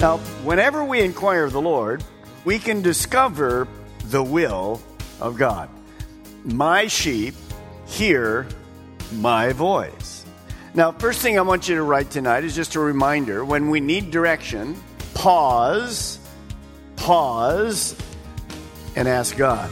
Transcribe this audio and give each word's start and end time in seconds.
Now, 0.00 0.18
whenever 0.44 0.84
we 0.84 1.00
inquire 1.00 1.44
of 1.44 1.52
the 1.52 1.60
Lord, 1.60 2.04
we 2.44 2.60
can 2.60 2.82
discover 2.82 3.66
the 4.04 4.22
will 4.22 4.80
of 5.20 5.36
God. 5.36 5.68
My 6.44 6.86
sheep 6.86 7.34
hear 7.86 8.46
my 9.14 9.52
voice. 9.52 10.24
Now, 10.72 10.92
first 10.92 11.20
thing 11.20 11.36
I 11.36 11.42
want 11.42 11.68
you 11.68 11.74
to 11.74 11.82
write 11.82 12.12
tonight 12.12 12.44
is 12.44 12.54
just 12.54 12.76
a 12.76 12.80
reminder 12.80 13.44
when 13.44 13.70
we 13.70 13.80
need 13.80 14.12
direction, 14.12 14.80
pause, 15.14 16.20
pause, 16.94 17.96
and 18.94 19.08
ask 19.08 19.36
God. 19.36 19.68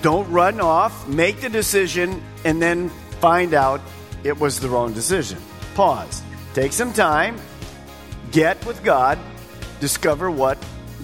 Don't 0.00 0.30
run 0.30 0.62
off, 0.62 1.06
make 1.06 1.42
the 1.42 1.50
decision, 1.50 2.22
and 2.46 2.62
then 2.62 2.88
find 3.20 3.52
out 3.52 3.82
it 4.24 4.40
was 4.40 4.58
the 4.58 4.70
wrong 4.70 4.94
decision. 4.94 5.38
Pause. 5.74 6.22
Take 6.54 6.72
some 6.72 6.94
time, 6.94 7.38
get 8.32 8.64
with 8.64 8.82
God, 8.82 9.18
discover 9.80 10.30
what 10.30 10.58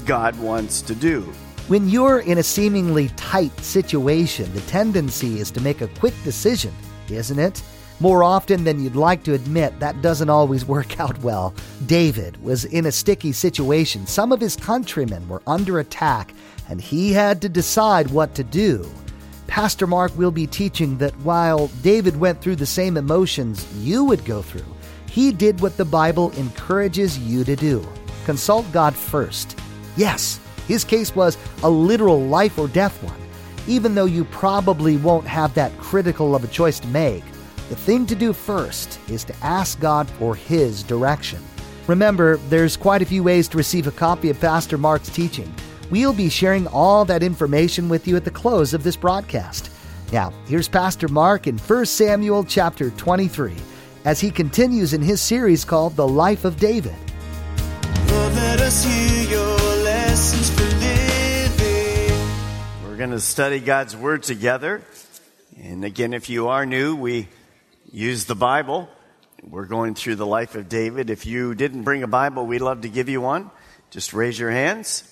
God 0.04 0.38
wants 0.38 0.82
to 0.82 0.94
do. 0.94 1.22
When 1.68 1.88
you're 1.88 2.20
in 2.20 2.38
a 2.38 2.44
seemingly 2.44 3.08
tight 3.16 3.58
situation, 3.58 4.52
the 4.54 4.60
tendency 4.62 5.40
is 5.40 5.50
to 5.50 5.60
make 5.60 5.80
a 5.80 5.88
quick 5.88 6.14
decision, 6.22 6.72
isn't 7.08 7.38
it? 7.38 7.60
More 7.98 8.22
often 8.22 8.62
than 8.62 8.80
you'd 8.80 8.94
like 8.94 9.24
to 9.24 9.34
admit, 9.34 9.80
that 9.80 10.02
doesn't 10.02 10.30
always 10.30 10.64
work 10.76 11.00
out 11.00 11.18
well. 11.20 11.54
David 11.86 12.40
was 12.42 12.66
in 12.66 12.86
a 12.86 12.92
sticky 12.92 13.32
situation. 13.32 14.06
Some 14.06 14.30
of 14.30 14.40
his 14.40 14.54
countrymen 14.54 15.28
were 15.28 15.42
under 15.46 15.80
attack, 15.80 16.34
and 16.68 16.80
he 16.80 17.12
had 17.12 17.42
to 17.42 17.48
decide 17.48 18.10
what 18.10 18.34
to 18.36 18.44
do. 18.44 18.88
Pastor 19.46 19.86
Mark 19.86 20.16
will 20.16 20.30
be 20.30 20.46
teaching 20.46 20.98
that 20.98 21.16
while 21.20 21.68
David 21.82 22.20
went 22.20 22.40
through 22.40 22.56
the 22.56 22.66
same 22.66 22.96
emotions 22.96 23.66
you 23.76 24.04
would 24.04 24.24
go 24.24 24.42
through, 24.42 24.76
he 25.10 25.32
did 25.32 25.60
what 25.60 25.76
the 25.76 25.84
Bible 25.84 26.30
encourages 26.32 27.18
you 27.18 27.42
to 27.44 27.56
do 27.56 27.84
consult 28.26 28.70
God 28.72 28.94
first. 28.94 29.58
Yes, 29.96 30.40
his 30.66 30.84
case 30.84 31.14
was 31.14 31.38
a 31.62 31.70
literal 31.70 32.20
life 32.20 32.58
or 32.58 32.66
death 32.66 33.00
one. 33.02 33.16
Even 33.68 33.94
though 33.94 34.04
you 34.04 34.24
probably 34.24 34.96
won't 34.96 35.26
have 35.26 35.54
that 35.54 35.78
critical 35.78 36.34
of 36.34 36.42
a 36.42 36.48
choice 36.48 36.80
to 36.80 36.88
make, 36.88 37.24
the 37.68 37.76
thing 37.76 38.04
to 38.06 38.16
do 38.16 38.32
first 38.32 38.98
is 39.08 39.22
to 39.24 39.36
ask 39.42 39.78
God 39.80 40.10
for 40.10 40.34
his 40.34 40.82
direction. 40.82 41.40
Remember, 41.86 42.36
there's 42.48 42.76
quite 42.76 43.00
a 43.00 43.06
few 43.06 43.22
ways 43.22 43.46
to 43.48 43.56
receive 43.56 43.86
a 43.86 43.92
copy 43.92 44.28
of 44.28 44.40
Pastor 44.40 44.76
Mark's 44.76 45.08
teaching. 45.08 45.52
We'll 45.88 46.12
be 46.12 46.28
sharing 46.28 46.66
all 46.66 47.04
that 47.04 47.22
information 47.22 47.88
with 47.88 48.08
you 48.08 48.16
at 48.16 48.24
the 48.24 48.30
close 48.32 48.74
of 48.74 48.82
this 48.82 48.96
broadcast. 48.96 49.70
Now, 50.12 50.32
here's 50.46 50.68
Pastor 50.68 51.06
Mark 51.06 51.46
in 51.46 51.58
1 51.58 51.86
Samuel 51.86 52.42
chapter 52.42 52.90
23 52.90 53.54
as 54.04 54.20
he 54.20 54.32
continues 54.32 54.94
in 54.94 55.02
his 55.02 55.20
series 55.20 55.64
called 55.64 55.94
The 55.94 56.08
Life 56.08 56.44
of 56.44 56.58
David. 56.58 56.96
We're 62.84 62.96
going 62.96 63.10
to 63.10 63.20
study 63.20 63.60
God's 63.60 63.96
Word 63.96 64.22
together. 64.22 64.82
And 65.62 65.84
again, 65.84 66.12
if 66.12 66.28
you 66.28 66.48
are 66.48 66.66
new, 66.66 66.94
we 66.96 67.28
use 67.90 68.26
the 68.26 68.34
Bible. 68.34 68.88
We're 69.42 69.66
going 69.66 69.94
through 69.94 70.16
the 70.16 70.26
life 70.26 70.54
of 70.56 70.68
David. 70.68 71.08
If 71.08 71.24
you 71.24 71.54
didn't 71.54 71.84
bring 71.84 72.02
a 72.02 72.06
Bible, 72.06 72.44
we'd 72.46 72.60
love 72.60 72.82
to 72.82 72.88
give 72.88 73.08
you 73.08 73.20
one. 73.20 73.50
Just 73.90 74.12
raise 74.12 74.38
your 74.38 74.50
hands. 74.50 75.10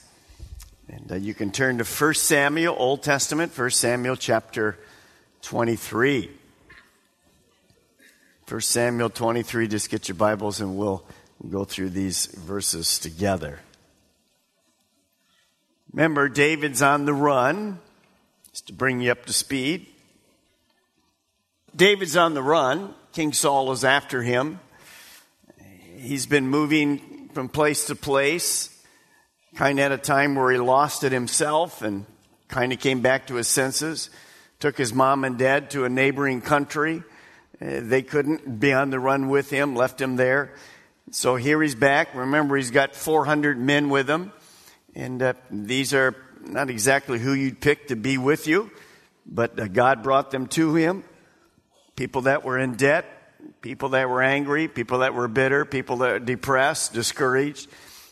And 0.89 1.13
uh, 1.13 1.15
you 1.15 1.33
can 1.33 1.51
turn 1.51 1.79
to 1.79 1.85
1 1.85 2.15
Samuel, 2.15 2.75
Old 2.79 3.03
Testament, 3.03 3.57
1 3.57 3.71
Samuel 3.71 4.17
chapter 4.17 4.79
23. 5.43 6.31
1 8.47 8.61
Samuel 8.61 9.09
23, 9.09 9.69
just 9.69 9.89
get 9.89 10.09
your 10.09 10.17
Bibles 10.17 10.61
and 10.61 10.77
we'll 10.77 11.03
go 11.51 11.65
through 11.65 11.91
these 11.91 12.27
verses 12.27 12.99
together. 12.99 13.61
Remember, 15.93 16.29
David's 16.29 16.83
on 16.83 17.05
the 17.05 17.15
run, 17.15 17.79
just 18.51 18.67
to 18.67 18.73
bring 18.73 19.01
you 19.01 19.13
up 19.13 19.27
to 19.27 19.33
speed. 19.33 19.87
David's 21.77 22.17
on 22.17 22.35
the 22.35 22.43
run. 22.43 22.95
King 23.13 23.33
Saul 23.33 23.71
is 23.73 23.85
after 23.85 24.23
him. 24.23 24.59
He's 25.97 26.27
been 26.27 26.49
moving 26.49 27.31
from 27.33 27.49
place 27.49 27.87
to 27.87 27.95
place, 27.95 28.77
kind 29.55 29.79
of 29.79 29.85
at 29.85 29.93
a 29.93 29.99
time 29.99 30.35
where 30.35 30.51
he 30.51 30.59
lost 30.59 31.05
it 31.05 31.13
himself 31.13 31.83
and 31.83 32.07
kind 32.49 32.73
of 32.73 32.81
came 32.81 33.01
back 33.01 33.29
to 33.29 33.35
his 33.35 33.49
senses. 33.49 34.11
Took 34.61 34.77
his 34.77 34.93
mom 34.93 35.25
and 35.25 35.39
dad 35.39 35.71
to 35.71 35.85
a 35.85 35.89
neighboring 35.89 36.41
country. 36.41 37.03
They 37.61 38.03
couldn't 38.03 38.59
be 38.61 38.73
on 38.73 38.91
the 38.91 38.99
run 38.99 39.29
with 39.29 39.51
him, 39.51 39.77
left 39.77 40.01
him 40.01 40.17
there. 40.17 40.55
So 41.15 41.37
here 41.37 41.63
he's 41.63 41.77
back. 41.77 42.13
Remember, 42.17 42.57
he's 42.57 42.73
got 42.73 42.97
400 42.97 43.57
men 43.57 43.89
with 43.89 44.11
him. 44.11 44.33
And 44.97 45.23
uh, 45.23 45.35
these 45.49 45.95
are 45.95 46.17
not 46.41 46.71
exactly 46.71 47.21
who 47.21 47.35
you'd 47.35 47.61
pick 47.61 47.87
to 47.89 47.97
be 47.97 48.19
with 48.19 48.49
you, 48.49 48.73
but 49.25 49.59
uh, 49.61 49.69
God 49.69 50.03
brought 50.03 50.33
them 50.33 50.49
to 50.49 50.75
him. 50.75 51.05
People 51.95 52.23
that 52.23 52.43
were 52.43 52.59
in 52.59 52.75
debt, 52.75 53.07
people 53.61 53.91
that 53.91 54.09
were 54.09 54.23
angry, 54.23 54.67
people 54.67 54.99
that 54.99 55.15
were 55.15 55.29
bitter, 55.29 55.65
people 55.65 55.99
that 55.99 56.13
were 56.13 56.19
depressed, 56.19 56.95
discouraged. 56.95 57.69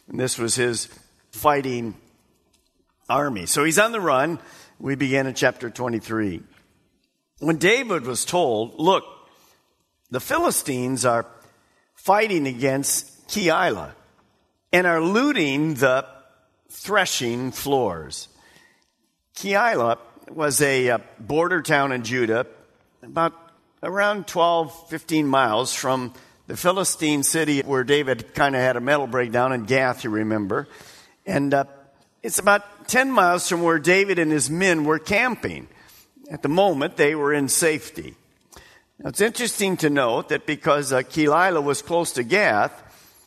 And 0.09 0.21
this 0.21 0.39
was 0.39 0.55
his 0.55 0.87
fighting 1.33 1.97
army. 3.09 3.47
So 3.47 3.65
he's 3.65 3.81
on 3.81 3.91
the 3.91 4.01
run. 4.01 4.39
We 4.79 4.95
begin 4.95 5.27
in 5.27 5.35
chapter 5.35 5.71
23. 5.71 6.41
When 7.41 7.57
David 7.57 8.07
was 8.07 8.25
told, 8.25 8.79
look, 8.79 9.03
the 10.13 10.21
Philistines 10.21 11.05
are 11.05 11.27
fighting 12.03 12.49
against 12.49 13.29
Keilah 13.29 13.93
and 14.73 14.89
are 14.89 15.01
looting 15.01 15.75
the 15.75 16.05
threshing 16.69 17.53
floors. 17.53 18.27
Keilah 19.37 19.99
was 20.29 20.61
a 20.61 20.91
uh, 20.91 20.99
border 21.21 21.63
town 21.63 21.93
in 21.93 22.03
Judah, 22.03 22.47
about 23.05 23.35
around 23.85 24.27
12, 24.27 24.89
15 24.89 25.27
miles 25.29 25.73
from 25.73 26.13
the 26.49 26.57
Philistine 26.57 27.23
city 27.23 27.61
where 27.61 27.85
David 27.85 28.35
kind 28.35 28.57
of 28.57 28.61
had 28.61 28.77
a 28.77 28.81
metal 28.81 29.07
breakdown 29.07 29.53
in 29.53 29.65
Gath, 29.65 30.03
you 30.03 30.11
remember. 30.11 30.67
And 31.25 31.55
uh, 31.55 31.65
it's 32.21 32.41
about 32.41 32.89
10 32.89 33.13
miles 33.13 33.49
from 33.49 33.63
where 33.63 33.79
David 33.79 34.19
and 34.19 34.33
his 34.33 34.51
men 34.51 34.85
were 34.85 34.99
camping. 34.99 35.69
At 36.31 36.43
the 36.43 36.49
moment, 36.49 36.97
they 36.97 37.15
were 37.15 37.33
in 37.33 37.49
safety. 37.49 38.17
Now, 39.03 39.09
it's 39.09 39.21
interesting 39.21 39.77
to 39.79 39.91
note 39.91 40.29
that 40.29 40.47
because 40.47 40.93
uh, 40.93 40.99
Keilah 40.99 41.61
was 41.61 41.83
close 41.83 42.13
to 42.13 42.23
Gath, 42.23 42.73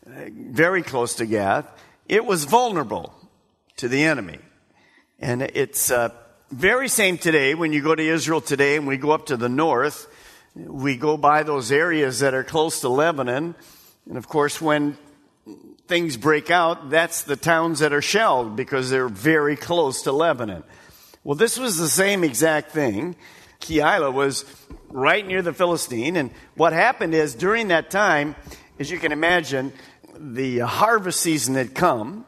uh, 0.07 0.29
very 0.33 0.81
close 0.81 1.15
to 1.15 1.25
Gath, 1.25 1.69
it 2.07 2.23
was 2.23 2.45
vulnerable 2.45 3.13
to 3.75 3.89
the 3.89 4.05
enemy. 4.05 4.39
And 5.19 5.41
it's 5.41 5.91
uh, 5.91 6.11
very 6.49 6.87
same 6.87 7.17
today 7.17 7.55
when 7.55 7.73
you 7.73 7.81
go 7.81 7.93
to 7.93 8.01
Israel 8.01 8.39
today 8.39 8.77
and 8.77 8.87
we 8.87 8.95
go 8.95 9.11
up 9.11 9.25
to 9.25 9.35
the 9.35 9.49
north, 9.49 10.07
we 10.55 10.95
go 10.95 11.17
by 11.17 11.43
those 11.43 11.73
areas 11.73 12.19
that 12.19 12.33
are 12.33 12.45
close 12.45 12.79
to 12.79 12.87
Lebanon. 12.87 13.53
And 14.07 14.17
of 14.17 14.29
course, 14.29 14.61
when 14.61 14.97
things 15.89 16.15
break 16.15 16.49
out, 16.49 16.89
that's 16.89 17.23
the 17.23 17.35
towns 17.35 17.79
that 17.79 17.91
are 17.91 18.01
shelled 18.01 18.55
because 18.55 18.89
they're 18.89 19.09
very 19.09 19.57
close 19.57 20.03
to 20.03 20.13
Lebanon. 20.13 20.63
Well, 21.25 21.35
this 21.35 21.59
was 21.59 21.75
the 21.75 21.89
same 21.89 22.23
exact 22.23 22.71
thing. 22.71 23.17
Keilah 23.65 24.13
was 24.13 24.45
right 24.89 25.25
near 25.25 25.41
the 25.41 25.53
Philistine. 25.53 26.15
And 26.15 26.31
what 26.55 26.73
happened 26.73 27.13
is 27.13 27.35
during 27.35 27.69
that 27.69 27.89
time, 27.89 28.35
as 28.79 28.91
you 28.91 28.99
can 28.99 29.11
imagine, 29.11 29.73
the 30.17 30.59
harvest 30.59 31.19
season 31.19 31.55
had 31.55 31.73
come. 31.73 32.25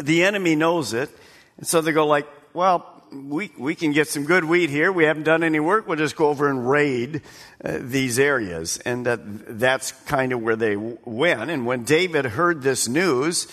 The 0.00 0.24
enemy 0.24 0.56
knows 0.56 0.92
it. 0.92 1.10
And 1.58 1.66
so 1.66 1.80
they 1.80 1.92
go 1.92 2.06
like, 2.06 2.26
well, 2.54 2.88
we, 3.12 3.52
we 3.58 3.74
can 3.74 3.92
get 3.92 4.08
some 4.08 4.24
good 4.24 4.44
wheat 4.44 4.70
here. 4.70 4.90
We 4.90 5.04
haven't 5.04 5.24
done 5.24 5.44
any 5.44 5.60
work. 5.60 5.86
We'll 5.86 5.98
just 5.98 6.16
go 6.16 6.28
over 6.28 6.48
and 6.48 6.68
raid 6.68 7.22
uh, 7.62 7.78
these 7.80 8.18
areas. 8.18 8.78
And 8.78 9.06
uh, 9.06 9.18
that's 9.20 9.92
kind 9.92 10.32
of 10.32 10.40
where 10.40 10.56
they 10.56 10.74
w- 10.74 10.98
went. 11.04 11.50
And 11.50 11.66
when 11.66 11.84
David 11.84 12.24
heard 12.24 12.62
this 12.62 12.88
news, 12.88 13.48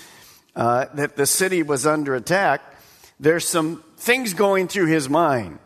uh, 0.55 0.85
that 0.93 1.17
the 1.17 1.25
city 1.25 1.61
was 1.61 1.85
under 1.85 2.15
attack, 2.15 2.61
there's 3.19 3.47
some 3.47 3.83
things 3.97 4.33
going 4.33 4.69
through 4.69 4.87
his 4.87 5.09
mind. 5.09 5.59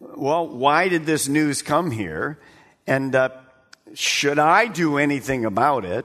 Well, 0.00 0.48
why 0.48 0.88
did 0.88 1.06
this 1.06 1.28
news 1.28 1.62
come 1.62 1.90
here? 1.90 2.38
And 2.86 3.14
uh, 3.14 3.30
should 3.94 4.38
I 4.38 4.66
do 4.66 4.98
anything 4.98 5.44
about 5.44 5.84
it? 5.84 6.04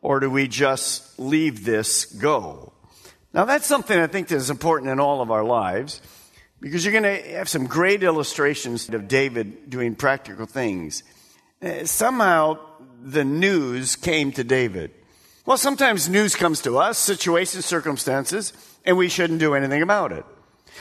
Or 0.00 0.20
do 0.20 0.30
we 0.30 0.48
just 0.48 1.18
leave 1.18 1.64
this 1.64 2.04
go? 2.04 2.72
Now, 3.34 3.44
that's 3.44 3.66
something 3.66 3.98
I 3.98 4.06
think 4.06 4.28
that 4.28 4.36
is 4.36 4.50
important 4.50 4.90
in 4.90 5.00
all 5.00 5.20
of 5.20 5.30
our 5.30 5.44
lives 5.44 6.00
because 6.60 6.84
you're 6.84 6.98
going 7.00 7.04
to 7.04 7.36
have 7.36 7.48
some 7.48 7.66
great 7.66 8.02
illustrations 8.02 8.88
of 8.88 9.08
David 9.08 9.70
doing 9.70 9.94
practical 9.94 10.46
things. 10.46 11.02
Uh, 11.62 11.84
somehow, 11.84 12.58
the 13.02 13.24
news 13.24 13.96
came 13.96 14.32
to 14.32 14.44
David. 14.44 14.92
Well, 15.46 15.56
sometimes 15.56 16.08
news 16.08 16.34
comes 16.34 16.60
to 16.62 16.78
us, 16.78 16.98
situations, 16.98 17.64
circumstances, 17.64 18.52
and 18.84 18.96
we 18.96 19.08
shouldn't 19.08 19.40
do 19.40 19.54
anything 19.54 19.82
about 19.82 20.12
it. 20.12 20.24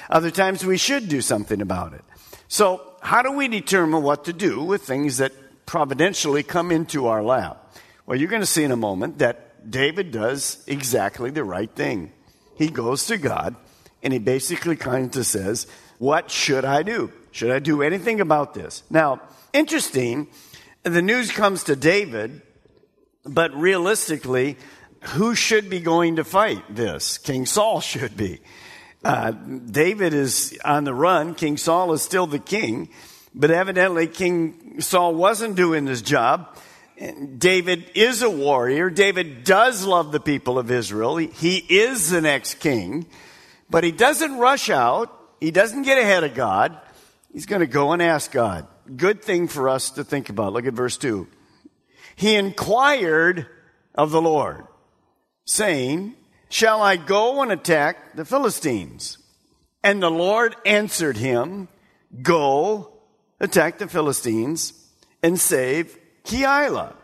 Other 0.09 0.31
times 0.31 0.65
we 0.65 0.77
should 0.77 1.09
do 1.09 1.21
something 1.21 1.61
about 1.61 1.93
it. 1.93 2.03
So, 2.47 2.81
how 3.01 3.21
do 3.21 3.31
we 3.31 3.47
determine 3.47 4.03
what 4.03 4.25
to 4.25 4.33
do 4.33 4.63
with 4.63 4.83
things 4.83 5.17
that 5.17 5.33
providentially 5.65 6.43
come 6.43 6.71
into 6.71 7.07
our 7.07 7.23
lap? 7.23 7.75
Well, 8.05 8.17
you're 8.17 8.29
going 8.29 8.41
to 8.41 8.45
see 8.45 8.63
in 8.63 8.71
a 8.71 8.77
moment 8.77 9.19
that 9.19 9.69
David 9.69 10.11
does 10.11 10.63
exactly 10.67 11.29
the 11.29 11.43
right 11.43 11.69
thing. 11.69 12.13
He 12.55 12.69
goes 12.69 13.05
to 13.07 13.17
God 13.17 13.55
and 14.01 14.13
he 14.13 14.19
basically 14.19 14.75
kind 14.75 15.15
of 15.15 15.25
says, 15.25 15.67
What 15.97 16.31
should 16.31 16.63
I 16.63 16.83
do? 16.83 17.11
Should 17.31 17.51
I 17.51 17.59
do 17.59 17.81
anything 17.81 18.21
about 18.21 18.53
this? 18.53 18.83
Now, 18.89 19.21
interesting, 19.53 20.27
the 20.83 21.01
news 21.01 21.31
comes 21.31 21.65
to 21.65 21.75
David, 21.75 22.41
but 23.25 23.53
realistically, 23.53 24.57
who 25.01 25.35
should 25.35 25.69
be 25.69 25.79
going 25.79 26.15
to 26.15 26.23
fight 26.23 26.63
this? 26.73 27.17
King 27.17 27.45
Saul 27.45 27.81
should 27.81 28.15
be. 28.17 28.39
Uh, 29.07 29.31
David 29.31 30.13
is 30.13 30.59
on 30.65 30.83
the 30.83 30.93
run. 30.93 31.33
King 31.33 31.55
Saul 31.55 31.93
is 31.93 32.01
still 32.01 32.27
the 32.27 32.39
king, 32.39 32.89
but 33.33 33.49
evidently 33.49 34.05
King 34.05 34.81
Saul 34.81 35.15
wasn't 35.15 35.55
doing 35.55 35.87
his 35.87 36.01
job. 36.01 36.53
David 37.37 37.89
is 37.95 38.21
a 38.21 38.29
warrior. 38.29 38.89
David 38.89 39.45
does 39.45 39.85
love 39.85 40.11
the 40.11 40.19
people 40.19 40.59
of 40.59 40.69
Israel. 40.69 41.15
He, 41.15 41.27
he 41.27 41.55
is 41.57 42.09
the 42.09 42.19
next 42.19 42.55
king, 42.55 43.05
but 43.69 43.85
he 43.85 43.93
doesn't 43.93 44.39
rush 44.39 44.69
out. 44.69 45.17
He 45.39 45.51
doesn't 45.51 45.83
get 45.83 45.97
ahead 45.97 46.25
of 46.25 46.33
God. 46.33 46.77
He's 47.31 47.45
going 47.45 47.61
to 47.61 47.65
go 47.65 47.93
and 47.93 48.01
ask 48.01 48.29
God. 48.29 48.67
Good 48.93 49.23
thing 49.23 49.47
for 49.47 49.69
us 49.69 49.91
to 49.91 50.03
think 50.03 50.27
about. 50.27 50.51
Look 50.51 50.65
at 50.65 50.73
verse 50.73 50.97
2. 50.97 51.29
He 52.17 52.35
inquired 52.35 53.47
of 53.95 54.11
the 54.11 54.21
Lord, 54.21 54.67
saying, 55.45 56.16
Shall 56.49 56.81
I 56.81 56.95
go 56.95 57.41
and 57.41 57.51
attack 57.51 58.15
the 58.15 58.25
Philistines? 58.25 59.17
And 59.83 60.01
the 60.01 60.11
Lord 60.11 60.55
answered 60.65 61.17
him, 61.17 61.67
Go, 62.21 62.93
attack 63.39 63.77
the 63.77 63.87
Philistines, 63.87 64.73
and 65.21 65.39
save 65.39 65.97
Keilah. 66.23 66.95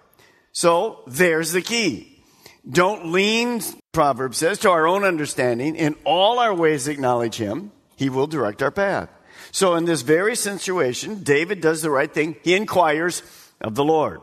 So 0.52 1.04
there's 1.08 1.52
the 1.52 1.62
key. 1.62 2.24
Don't 2.70 3.12
lean, 3.12 3.62
Proverbs 3.92 4.38
says, 4.38 4.60
to 4.60 4.70
our 4.70 4.88
own 4.88 5.04
understanding. 5.04 5.76
In 5.76 5.96
all 6.06 6.40
our 6.40 6.54
ways 6.54 6.88
acknowledge 6.88 7.36
him. 7.36 7.72
He 7.96 8.10
will 8.10 8.28
direct 8.28 8.64
our 8.64 8.72
path. 8.72 9.10
So 9.52 9.76
in 9.76 9.86
this 9.86 10.02
very 10.02 10.36
situation, 10.36 11.24
David 11.24 11.62
does 11.62 11.82
the 11.82 11.92
right 11.92 12.12
thing. 12.12 12.38
He 12.44 12.56
inquires 12.56 13.22
of 13.62 13.76
the 13.76 13.84
Lord. 13.84 14.22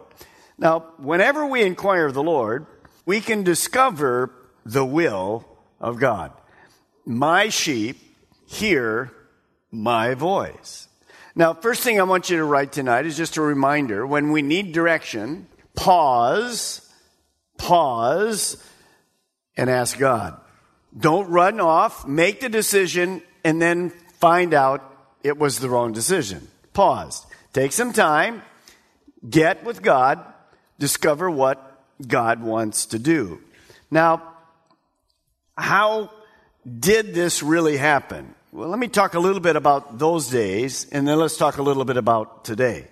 Now, 0.59 0.81
whenever 0.99 1.47
we 1.47 1.63
inquire 1.63 2.07
of 2.07 2.15
the 2.15 2.23
Lord, 2.23 2.67
we 3.07 3.21
can 3.21 3.43
discover 3.43 4.33
the 4.73 4.85
will 4.85 5.45
of 5.81 5.99
God. 5.99 6.33
My 7.05 7.49
sheep 7.49 7.99
hear 8.47 9.11
my 9.71 10.15
voice. 10.15 10.89
Now, 11.35 11.55
first 11.55 11.83
thing 11.83 12.01
I 12.01 12.05
want 12.05 12.31
you 12.31 12.37
to 12.37 12.45
write 12.45 12.73
tonight 12.73 13.07
is 13.07 13.17
just 13.17 13.37
a 13.37 13.43
reminder 13.43 14.07
when 14.07 14.31
we 14.31 14.43
need 14.43 14.73
direction, 14.73 15.49
pause, 15.75 16.89
pause, 17.59 18.63
and 19.57 19.69
ask 19.69 19.99
God. 19.99 20.41
Don't 20.97 21.29
run 21.31 21.61
off, 21.61 22.07
make 22.07 22.41
the 22.41 22.49
decision, 22.49 23.23
and 23.45 23.61
then 23.61 23.91
find 24.19 24.55
out 24.55 24.85
it 25.23 25.37
was 25.37 25.59
the 25.59 25.69
wrong 25.69 25.93
decision. 25.93 26.47
Pause. 26.73 27.27
Take 27.53 27.73
some 27.73 27.93
time, 27.93 28.43
get 29.29 29.65
with 29.65 29.83
God, 29.83 30.25
discover 30.79 31.29
what 31.31 31.85
God 32.07 32.43
wants 32.43 32.87
to 32.87 32.99
do. 32.99 33.41
Now, 33.91 34.30
how 35.61 36.11
did 36.79 37.15
this 37.15 37.43
really 37.43 37.77
happen? 37.77 38.35
Well, 38.53 38.69
let 38.69 38.79
me 38.79 38.89
talk 38.89 39.15
a 39.15 39.21
little 39.21 39.41
bit 39.41 39.57
about 39.57 39.99
those 39.99 40.29
days, 40.29 40.87
and 40.91 41.07
then 41.07 41.19
let's 41.19 41.37
talk 41.37 41.59
a 41.59 41.63
little 41.63 41.85
bit 41.85 41.97
about 41.97 42.45
today. 42.45 42.89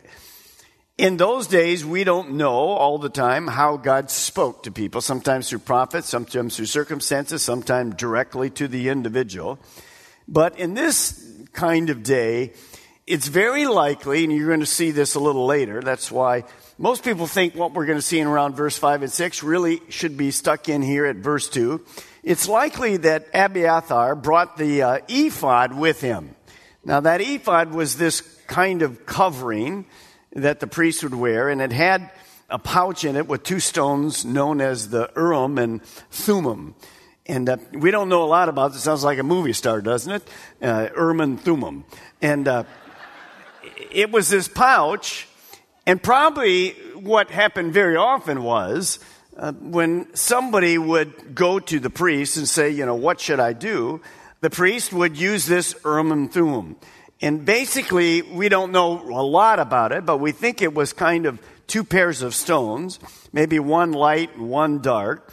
In 0.97 1.17
those 1.17 1.47
days, 1.47 1.85
we 1.85 2.05
don't 2.05 2.33
know 2.33 2.53
all 2.53 2.99
the 2.99 3.09
time 3.09 3.47
how 3.47 3.77
God 3.77 4.11
spoke 4.11 4.65
to 4.65 4.73
people, 4.73 5.01
sometimes 5.01 5.49
through 5.49 5.61
prophets, 5.61 6.09
sometimes 6.09 6.57
through 6.57 6.67
circumstances, 6.67 7.43
sometimes 7.43 7.95
directly 7.95 8.51
to 8.51 8.69
the 8.69 8.89
individual. 8.89 9.59
But 10.27 10.59
in 10.59 10.75
this 10.75 11.25
kind 11.53 11.91
of 11.91 12.03
day, 12.03 12.53
it's 13.07 13.29
very 13.29 13.67
likely, 13.67 14.25
and 14.25 14.33
you're 14.33 14.49
going 14.49 14.61
to 14.61 14.67
see 14.67 14.91
this 14.91 15.15
a 15.15 15.21
little 15.21 15.47
later, 15.47 15.81
that's 15.81 16.11
why 16.11 16.45
most 16.79 17.03
people 17.03 17.27
think 17.27 17.55
what 17.55 17.73
we're 17.73 17.87
going 17.87 17.99
to 17.99 18.03
see 18.03 18.21
in 18.21 18.27
around 18.27 18.55
verse 18.55 18.77
5 18.77 19.03
and 19.03 19.13
6 19.13 19.43
really 19.43 19.81
should 19.89 20.17
be 20.17 20.31
stuck 20.31 20.69
in 20.69 20.83
here 20.83 21.07
at 21.07 21.17
verse 21.17 21.49
2 21.49 21.85
it's 22.29 22.47
likely 22.47 22.99
that 22.99 23.27
Abiathar 23.33 24.15
brought 24.15 24.59
the 24.59 24.83
uh, 24.83 24.99
ephod 25.09 25.75
with 25.75 26.03
him. 26.03 26.37
Now, 26.85 27.01
that 27.01 27.23
ephod 27.23 27.73
was 27.73 27.97
this 27.97 28.21
kind 28.47 28.83
of 28.83 29.07
covering 29.07 29.87
that 30.35 30.61
the 30.61 30.67
priest 30.67 31.03
would 31.03 31.15
wear, 31.15 31.49
and 31.49 31.63
it 31.63 31.73
had 31.73 32.11
a 32.51 32.59
pouch 32.59 33.07
in 33.07 33.17
it 33.17 33.27
with 33.27 33.45
two 33.45 33.61
stones 33.61 34.27
known 34.27 34.61
as 34.61 34.91
the 34.91 35.11
Urim 35.17 35.57
and 35.57 35.83
Thummim. 36.11 36.75
And 37.25 37.49
uh, 37.49 37.57
we 37.73 37.91
don't 37.91 38.11
know 38.11 38.25
a 38.25 38.29
lot 38.29 38.51
about 38.51 38.73
this. 38.73 38.83
It 38.83 38.85
sounds 38.85 39.05
like 39.05 39.19
a 39.19 39.23
movie 39.23 39.55
star, 39.55 39.81
doesn't 39.81 40.13
it? 40.13 40.29
Uh, 40.61 40.91
Urim 40.95 41.23
and 41.23 41.41
Thummim. 41.41 41.85
And 42.21 42.47
uh, 42.47 42.65
it 43.91 44.11
was 44.11 44.29
this 44.29 44.49
pouch, 44.49 45.27
and 45.87 46.03
probably 46.03 46.73
what 46.93 47.31
happened 47.31 47.73
very 47.73 47.97
often 47.97 48.43
was 48.43 48.99
uh, 49.39 49.53
when 49.53 50.15
somebody 50.17 50.77
would 50.77 51.35
go 51.35 51.61
to 51.61 51.79
the 51.79 51.91
priest 51.91 52.37
and 52.37 52.49
say, 52.49 52.71
you 52.71 52.85
know, 52.85 52.97
what 52.97 53.21
should 53.21 53.39
I 53.39 53.53
do? 53.53 54.01
The 54.41 54.51
priest 54.51 54.93
would 54.93 55.17
use 55.17 55.47
this 55.47 55.75
Urim 55.85 56.13
and 56.13 56.33
Thummim. 56.33 56.77
And 57.21 57.45
basically, 57.45 58.23
we 58.23 58.49
don't 58.49 58.73
know 58.73 59.01
a 59.01 59.23
lot 59.23 59.59
about 59.59 59.93
it, 59.93 60.05
but 60.05 60.19
we 60.19 60.33
think 60.33 60.63
it 60.63 60.75
was 60.75 60.93
kind 60.93 61.27
of 61.27 61.41
two 61.67 61.85
pairs 61.85 62.23
of 62.23 62.35
stones, 62.35 62.99
maybe 63.33 63.59
one 63.59 63.93
light 63.93 64.35
and 64.37 64.49
one 64.49 64.81
dark. 64.81 65.33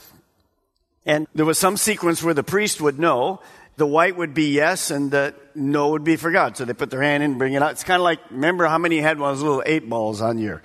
And 1.06 1.28
there 1.36 1.46
was 1.46 1.60
some 1.60 1.78
sequence 1.78 2.24
where 2.24 2.34
the 2.34 2.44
priest 2.44 2.82
would 2.82 3.00
know. 3.00 3.42
The 3.78 3.86
white 3.86 4.18
would 4.18 4.34
be 4.34 4.54
yes, 4.54 4.90
and 4.90 5.12
the 5.12 5.36
no 5.54 5.90
would 5.90 6.04
be 6.04 6.16
for 6.16 6.32
God. 6.32 6.58
So 6.58 6.66
they 6.66 6.74
put 6.74 6.90
their 6.90 7.02
hand 7.02 7.24
in, 7.24 7.32
and 7.32 7.40
bring 7.40 7.54
it 7.54 7.62
out. 7.62 7.72
It's 7.72 7.84
kind 7.84 8.00
of 8.00 8.04
like, 8.04 8.20
remember 8.32 8.66
how 8.66 8.78
many 8.78 9.00
had 9.00 9.20
one 9.20 9.32
of 9.32 9.38
those 9.38 9.44
little 9.44 9.64
eight 9.66 9.88
balls 9.90 10.22
on 10.22 10.38
your 10.38 10.62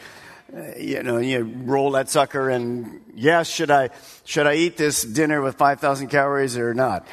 uh, 0.55 0.79
you 0.79 1.03
know, 1.03 1.19
you 1.19 1.45
roll 1.65 1.93
that 1.93 2.09
sucker 2.09 2.51
and 2.51 3.01
yes, 3.15 3.49
should 3.49 3.71
I, 3.71 3.91
should 4.25 4.47
I 4.47 4.55
eat 4.55 4.77
this 4.77 5.03
dinner 5.03 5.43
with 5.43 5.57
5,000 5.57 6.09
calories 6.09 6.57
or 6.57 6.75
not? 6.75 7.07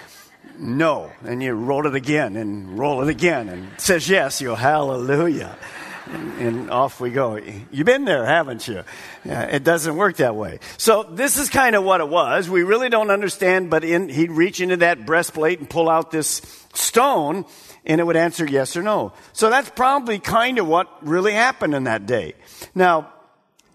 No. 0.57 1.11
And 1.23 1.43
you 1.43 1.53
roll 1.53 1.85
it 1.85 1.95
again 1.95 2.35
and 2.35 2.79
roll 2.79 3.01
it 3.03 3.09
again 3.09 3.49
and 3.49 3.73
it 3.73 3.81
says 3.81 4.09
yes, 4.09 4.41
you 4.41 4.55
hallelujah. 4.55 5.55
And, 6.07 6.33
and, 6.39 6.71
off 6.71 7.01
we 7.01 7.09
go. 7.09 7.37
You've 7.69 7.85
been 7.85 8.05
there, 8.05 8.25
haven't 8.25 8.65
you? 8.65 8.83
Yeah, 9.25 9.41
it 9.41 9.65
doesn't 9.65 9.97
work 9.97 10.15
that 10.17 10.37
way. 10.37 10.59
So 10.77 11.03
this 11.03 11.37
is 11.37 11.49
kind 11.49 11.75
of 11.75 11.83
what 11.83 11.99
it 11.99 12.07
was. 12.07 12.49
We 12.49 12.63
really 12.63 12.87
don't 12.87 13.11
understand, 13.11 13.69
but 13.69 13.83
in, 13.83 14.07
he'd 14.07 14.31
reach 14.31 14.61
into 14.61 14.77
that 14.77 15.05
breastplate 15.05 15.59
and 15.59 15.69
pull 15.69 15.89
out 15.89 16.11
this 16.11 16.41
stone 16.73 17.43
and 17.85 17.99
it 17.99 18.05
would 18.05 18.15
answer 18.15 18.45
yes 18.45 18.77
or 18.77 18.83
no. 18.83 19.11
So 19.33 19.49
that's 19.49 19.69
probably 19.69 20.19
kind 20.19 20.59
of 20.59 20.67
what 20.67 20.87
really 21.05 21.33
happened 21.33 21.75
in 21.75 21.83
that 21.83 22.05
day. 22.05 22.35
Now, 22.73 23.13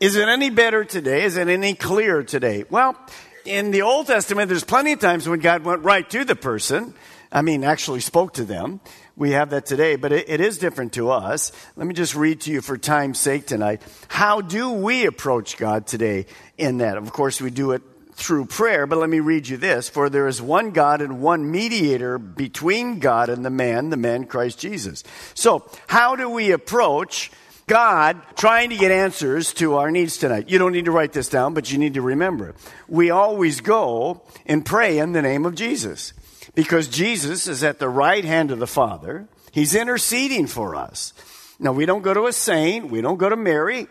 is 0.02 0.16
it 0.16 0.28
any 0.28 0.50
better 0.50 0.84
today? 0.84 1.22
Is 1.22 1.36
it 1.36 1.46
any 1.46 1.74
clearer 1.74 2.24
today? 2.24 2.64
Well, 2.68 2.96
in 3.44 3.70
the 3.70 3.82
Old 3.82 4.08
Testament, 4.08 4.48
there's 4.48 4.64
plenty 4.64 4.90
of 4.90 4.98
times 4.98 5.28
when 5.28 5.38
God 5.38 5.62
went 5.62 5.84
right 5.84 6.10
to 6.10 6.24
the 6.24 6.34
person. 6.34 6.94
I 7.30 7.42
mean, 7.42 7.62
actually 7.62 8.00
spoke 8.00 8.32
to 8.34 8.44
them. 8.44 8.80
We 9.14 9.30
have 9.30 9.50
that 9.50 9.64
today, 9.64 9.94
but 9.94 10.10
it, 10.10 10.28
it 10.28 10.40
is 10.40 10.58
different 10.58 10.94
to 10.94 11.10
us. 11.10 11.52
Let 11.76 11.86
me 11.86 11.94
just 11.94 12.16
read 12.16 12.40
to 12.40 12.50
you 12.50 12.62
for 12.62 12.76
time's 12.76 13.20
sake 13.20 13.46
tonight. 13.46 13.80
How 14.08 14.40
do 14.40 14.72
we 14.72 15.06
approach 15.06 15.56
God 15.56 15.86
today 15.86 16.26
in 16.58 16.78
that? 16.78 16.96
Of 16.96 17.12
course, 17.12 17.40
we 17.40 17.50
do 17.50 17.70
it 17.70 17.82
through 18.14 18.46
prayer, 18.46 18.88
but 18.88 18.98
let 18.98 19.08
me 19.08 19.20
read 19.20 19.46
you 19.46 19.56
this. 19.56 19.88
For 19.88 20.10
there 20.10 20.26
is 20.26 20.42
one 20.42 20.72
God 20.72 21.00
and 21.00 21.20
one 21.20 21.48
mediator 21.48 22.18
between 22.18 22.98
God 22.98 23.28
and 23.28 23.44
the 23.44 23.50
man, 23.50 23.90
the 23.90 23.96
man 23.96 24.24
Christ 24.24 24.58
Jesus. 24.58 25.04
So, 25.34 25.70
how 25.86 26.16
do 26.16 26.28
we 26.28 26.50
approach 26.50 27.30
God 27.66 28.20
trying 28.36 28.70
to 28.70 28.76
get 28.76 28.90
answers 28.90 29.52
to 29.54 29.76
our 29.76 29.90
needs 29.90 30.18
tonight. 30.18 30.48
You 30.48 30.58
don't 30.58 30.72
need 30.72 30.86
to 30.86 30.90
write 30.90 31.12
this 31.12 31.28
down, 31.28 31.54
but 31.54 31.70
you 31.70 31.78
need 31.78 31.94
to 31.94 32.02
remember. 32.02 32.54
We 32.88 33.10
always 33.10 33.60
go 33.60 34.22
and 34.46 34.64
pray 34.64 34.98
in 34.98 35.12
the 35.12 35.22
name 35.22 35.46
of 35.46 35.54
Jesus 35.54 36.12
because 36.54 36.88
Jesus 36.88 37.46
is 37.46 37.62
at 37.62 37.78
the 37.78 37.88
right 37.88 38.24
hand 38.24 38.50
of 38.50 38.58
the 38.58 38.66
Father. 38.66 39.28
He's 39.52 39.74
interceding 39.74 40.46
for 40.46 40.74
us. 40.74 41.12
Now, 41.58 41.72
we 41.72 41.86
don't 41.86 42.02
go 42.02 42.12
to 42.14 42.26
a 42.26 42.32
saint. 42.32 42.90
We 42.90 43.00
don't 43.00 43.18
go 43.18 43.28
to 43.28 43.36
Mary. 43.36 43.86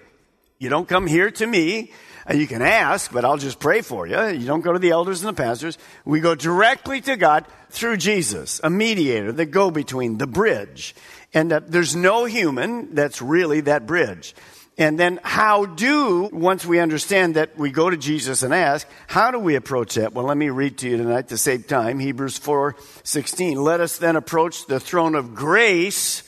You 0.59 0.69
don't 0.69 0.87
come 0.87 1.07
here 1.07 1.31
to 1.31 1.47
me. 1.47 1.91
Uh, 2.29 2.33
you 2.35 2.45
can 2.45 2.61
ask, 2.61 3.11
but 3.11 3.25
I'll 3.25 3.37
just 3.37 3.59
pray 3.59 3.81
for 3.81 4.05
you. 4.05 4.27
You 4.27 4.45
don't 4.45 4.61
go 4.61 4.73
to 4.73 4.79
the 4.79 4.91
elders 4.91 5.23
and 5.23 5.35
the 5.35 5.41
pastors. 5.41 5.77
We 6.05 6.19
go 6.19 6.35
directly 6.35 7.01
to 7.01 7.15
God 7.15 7.45
through 7.69 7.97
Jesus, 7.97 8.61
a 8.63 8.69
mediator, 8.69 9.31
the 9.31 9.45
go 9.45 9.71
between, 9.71 10.17
the 10.17 10.27
bridge. 10.27 10.93
And 11.33 11.51
uh, 11.53 11.61
there's 11.65 11.95
no 11.95 12.25
human 12.25 12.93
that's 12.95 13.21
really 13.21 13.61
that 13.61 13.85
bridge. 13.85 14.35
And 14.77 14.97
then 14.97 15.19
how 15.21 15.65
do, 15.65 16.29
once 16.31 16.65
we 16.65 16.79
understand 16.79 17.35
that 17.35 17.57
we 17.57 17.71
go 17.71 17.89
to 17.89 17.97
Jesus 17.97 18.41
and 18.41 18.53
ask, 18.53 18.87
how 19.07 19.29
do 19.31 19.37
we 19.37 19.55
approach 19.55 19.95
that? 19.95 20.13
Well, 20.13 20.25
let 20.25 20.37
me 20.37 20.49
read 20.49 20.79
to 20.79 20.89
you 20.89 20.97
tonight 20.97 21.27
to 21.27 21.37
save 21.37 21.67
time. 21.67 21.99
Hebrews 21.99 22.37
4, 22.37 22.75
16. 23.03 23.61
Let 23.61 23.79
us 23.81 23.97
then 23.97 24.15
approach 24.15 24.65
the 24.65 24.79
throne 24.79 25.15
of 25.15 25.35
grace 25.35 26.23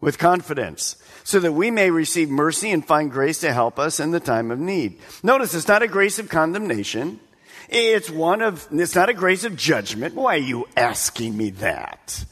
with 0.00 0.18
confidence 0.18 0.96
so 1.24 1.38
that 1.40 1.52
we 1.52 1.70
may 1.70 1.90
receive 1.90 2.30
mercy 2.30 2.70
and 2.70 2.84
find 2.84 3.10
grace 3.10 3.40
to 3.40 3.52
help 3.52 3.78
us 3.78 4.00
in 4.00 4.12
the 4.12 4.20
time 4.20 4.50
of 4.50 4.58
need. 4.58 4.98
Notice 5.22 5.54
it's 5.54 5.68
not 5.68 5.82
a 5.82 5.88
grace 5.88 6.18
of 6.18 6.28
condemnation. 6.28 7.20
It's 7.68 8.08
one 8.08 8.40
of, 8.40 8.66
it's 8.72 8.94
not 8.94 9.10
a 9.10 9.14
grace 9.14 9.44
of 9.44 9.54
judgment. 9.54 10.14
Why 10.14 10.36
are 10.36 10.38
you 10.38 10.66
asking 10.76 11.36
me 11.36 11.50
that? 11.50 12.24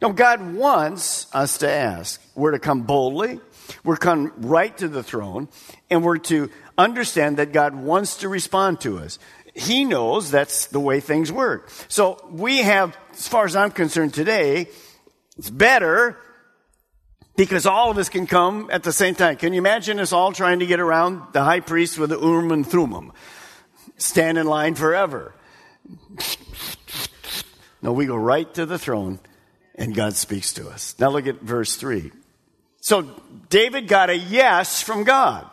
No, 0.00 0.12
God 0.12 0.54
wants 0.54 1.26
us 1.34 1.58
to 1.58 1.70
ask. 1.70 2.22
We're 2.34 2.52
to 2.52 2.58
come 2.58 2.82
boldly. 2.82 3.40
We're 3.84 3.96
to 3.96 4.00
come 4.00 4.32
right 4.36 4.76
to 4.78 4.88
the 4.88 5.02
throne 5.02 5.48
and 5.90 6.04
we're 6.04 6.18
to 6.18 6.50
understand 6.76 7.38
that 7.38 7.52
God 7.52 7.74
wants 7.74 8.18
to 8.18 8.28
respond 8.28 8.80
to 8.82 8.98
us. 8.98 9.18
He 9.54 9.84
knows 9.84 10.30
that's 10.30 10.66
the 10.66 10.78
way 10.78 11.00
things 11.00 11.32
work. 11.32 11.70
So 11.88 12.24
we 12.30 12.58
have, 12.58 12.96
as 13.12 13.26
far 13.26 13.44
as 13.44 13.56
I'm 13.56 13.72
concerned 13.72 14.14
today, 14.14 14.68
it's 15.36 15.50
better 15.50 16.16
because 17.36 17.66
all 17.66 17.90
of 17.90 17.98
us 17.98 18.08
can 18.08 18.28
come 18.28 18.68
at 18.72 18.84
the 18.84 18.92
same 18.92 19.16
time. 19.16 19.36
Can 19.36 19.52
you 19.52 19.58
imagine 19.58 19.98
us 19.98 20.12
all 20.12 20.32
trying 20.32 20.60
to 20.60 20.66
get 20.66 20.78
around 20.78 21.32
the 21.32 21.42
high 21.42 21.60
priest 21.60 21.98
with 21.98 22.10
the 22.10 22.20
Urim 22.20 22.52
and 22.52 22.64
Thummim? 22.64 23.12
Stand 23.96 24.38
in 24.38 24.46
line 24.46 24.76
forever. 24.76 25.34
No, 27.82 27.92
we 27.92 28.06
go 28.06 28.16
right 28.16 28.52
to 28.54 28.64
the 28.64 28.78
throne 28.78 29.18
and 29.78 29.94
God 29.94 30.14
speaks 30.14 30.52
to 30.54 30.68
us. 30.68 30.94
Now 30.98 31.10
look 31.10 31.26
at 31.26 31.40
verse 31.40 31.76
3. 31.76 32.10
So 32.80 33.02
David 33.48 33.88
got 33.88 34.10
a 34.10 34.16
yes 34.16 34.82
from 34.82 35.04
God. 35.04 35.48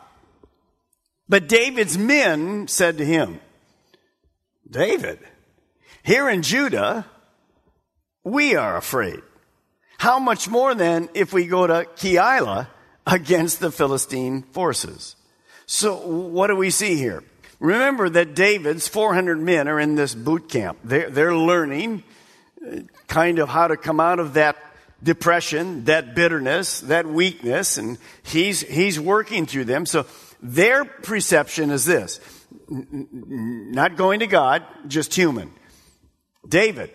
But 1.29 1.47
David's 1.47 1.97
men 1.97 2.67
said 2.67 2.97
to 2.97 3.05
him, 3.05 3.39
David, 4.69 5.19
here 6.03 6.27
in 6.27 6.41
Judah, 6.41 7.05
we 8.23 8.55
are 8.55 8.77
afraid. 8.77 9.21
How 9.97 10.19
much 10.19 10.49
more 10.49 10.75
then 10.75 11.09
if 11.13 11.31
we 11.31 11.47
go 11.47 11.65
to 11.65 11.85
Keilah 11.95 12.67
against 13.07 13.59
the 13.59 13.71
Philistine 13.71 14.41
forces? 14.41 15.15
So 15.67 15.95
what 15.95 16.47
do 16.47 16.55
we 16.55 16.69
see 16.69 16.95
here? 16.95 17.23
Remember 17.59 18.09
that 18.09 18.35
David's 18.35 18.87
400 18.87 19.39
men 19.39 19.67
are 19.67 19.79
in 19.79 19.95
this 19.95 20.13
boot 20.13 20.49
camp. 20.49 20.79
They're, 20.83 21.09
they're 21.09 21.35
learning 21.35 22.03
kind 23.07 23.39
of 23.39 23.49
how 23.49 23.67
to 23.67 23.77
come 23.77 23.99
out 23.99 24.19
of 24.19 24.33
that 24.33 24.57
depression, 25.01 25.85
that 25.85 26.15
bitterness, 26.15 26.81
that 26.81 27.05
weakness, 27.05 27.77
and 27.77 27.97
he's, 28.23 28.61
he's 28.61 28.99
working 28.99 29.45
through 29.45 29.65
them. 29.65 29.85
So 29.85 30.05
their 30.41 30.85
perception 30.85 31.71
is 31.71 31.85
this. 31.85 32.19
Not 32.67 33.95
going 33.95 34.21
to 34.21 34.27
God, 34.27 34.63
just 34.87 35.13
human. 35.13 35.51
David, 36.47 36.91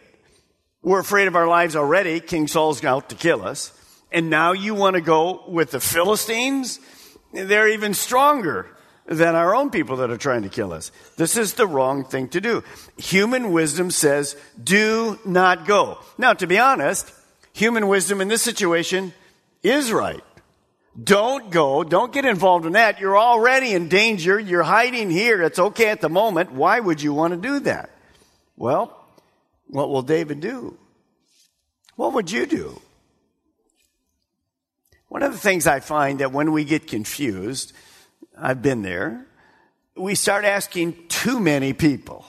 we're 0.83 1.01
afraid 1.01 1.29
of 1.29 1.37
our 1.37 1.47
lives 1.47 1.77
already. 1.77 2.21
King 2.21 2.47
Saul's 2.47 2.85
out 2.85 3.11
to 3.11 3.15
kill 3.15 3.43
us. 3.47 3.73
And 4.13 4.31
now 4.31 4.53
you 4.53 4.75
want 4.75 4.95
to 4.95 5.01
go 5.01 5.45
with 5.47 5.71
the 5.71 5.81
Philistines? 5.81 6.81
They're 7.33 7.69
even 7.69 7.95
stronger 7.95 8.67
than 9.11 9.35
our 9.35 9.57
own 9.57 9.71
people 9.71 9.97
that 9.97 10.11
are 10.11 10.17
trying 10.17 10.45
to 10.45 10.49
kill 10.49 10.73
us. 10.73 10.93
This 11.17 11.37
is 11.37 11.55
the 11.55 11.67
wrong 11.67 12.05
thing 12.05 12.29
to 12.29 12.41
do. 12.41 12.63
Human 12.97 13.51
wisdom 13.51 13.91
says, 13.91 14.37
do 14.63 15.19
not 15.25 15.67
go. 15.67 15.99
Now, 16.17 16.33
to 16.35 16.47
be 16.47 16.61
honest, 16.61 17.13
human 17.53 17.89
wisdom 17.89 18.21
in 18.21 18.29
this 18.29 18.41
situation 18.41 19.13
is 19.65 19.91
right. 19.91 20.23
Don't 21.03 21.51
go. 21.51 21.83
Don't 21.83 22.13
get 22.13 22.25
involved 22.25 22.67
in 22.67 22.75
that. 22.75 23.01
You're 23.01 23.19
already 23.19 23.73
in 23.73 23.89
danger. 23.89 24.39
You're 24.39 24.63
hiding 24.63 25.11
here. 25.11 25.43
It's 25.43 25.59
okay 25.59 25.89
at 25.89 26.01
the 26.01 26.09
moment. 26.09 26.53
Why 26.53 26.79
would 26.79 27.03
you 27.03 27.13
want 27.13 27.35
to 27.35 27.37
do 27.37 27.59
that? 27.61 27.91
Well, 28.57 28.97
what 29.67 29.89
will 29.89 30.03
David 30.03 30.41
do? 30.41 30.79
What 31.97 32.13
would 32.13 32.31
you 32.31 32.47
do? 32.47 32.81
One 35.09 35.25
of 35.25 35.33
the 35.33 35.39
things 35.39 35.67
I 35.67 35.81
find 35.81 36.21
that 36.21 36.31
when 36.31 36.53
we 36.53 36.65
get 36.65 36.87
confused, 36.87 37.73
I've 38.41 38.63
been 38.63 38.83
there, 38.83 39.27
we 39.97 40.15
start 40.15 40.45
asking 40.45 41.09
too 41.09 41.39
many 41.41 41.73
people. 41.73 42.25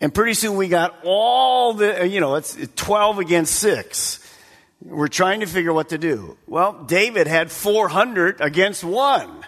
And 0.00 0.14
pretty 0.14 0.34
soon 0.34 0.56
we 0.56 0.68
got 0.68 0.94
all 1.04 1.74
the, 1.74 2.06
you 2.06 2.20
know, 2.20 2.36
it's 2.36 2.56
12 2.76 3.18
against 3.18 3.56
6. 3.56 4.24
We're 4.80 5.08
trying 5.08 5.40
to 5.40 5.46
figure 5.46 5.72
what 5.72 5.88
to 5.88 5.98
do. 5.98 6.36
Well, 6.46 6.84
David 6.84 7.26
had 7.26 7.50
400 7.50 8.40
against 8.40 8.84
1. 8.84 9.44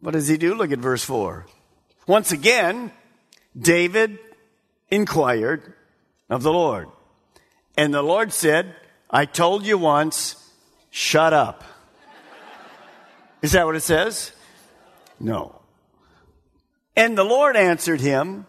What 0.00 0.12
does 0.12 0.28
he 0.28 0.36
do? 0.36 0.54
Look 0.54 0.70
at 0.70 0.78
verse 0.78 1.04
4. 1.04 1.46
Once 2.06 2.30
again, 2.30 2.92
David 3.58 4.18
inquired 4.90 5.74
of 6.28 6.44
the 6.44 6.52
Lord. 6.52 6.88
And 7.76 7.92
the 7.92 8.02
Lord 8.02 8.32
said, 8.32 8.76
I 9.10 9.24
told 9.24 9.66
you 9.66 9.76
once, 9.76 10.36
shut 10.90 11.32
up. 11.32 11.64
Is 13.42 13.52
that 13.52 13.66
what 13.66 13.76
it 13.76 13.82
says? 13.82 14.32
No. 15.18 15.60
And 16.96 17.16
the 17.16 17.24
Lord 17.24 17.56
answered 17.56 18.00
him, 18.00 18.46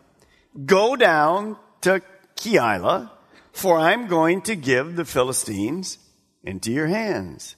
Go 0.65 0.95
down 0.95 1.57
to 1.81 2.01
Keilah, 2.36 3.10
for 3.53 3.79
I'm 3.79 4.07
going 4.07 4.41
to 4.43 4.55
give 4.55 4.95
the 4.95 5.05
Philistines 5.05 5.98
into 6.43 6.71
your 6.71 6.88
hands. 6.88 7.55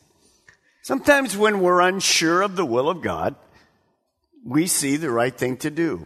Sometimes 0.84 1.38
when 1.38 1.62
we're 1.62 1.82
unsure 1.82 2.42
of 2.42 2.56
the 2.56 2.66
will 2.66 2.90
of 2.90 3.02
God, 3.02 3.36
we 4.46 4.68
see 4.68 4.98
the 4.98 5.10
right 5.10 5.36
thing 5.36 5.58
to 5.58 5.72
do. 5.72 6.06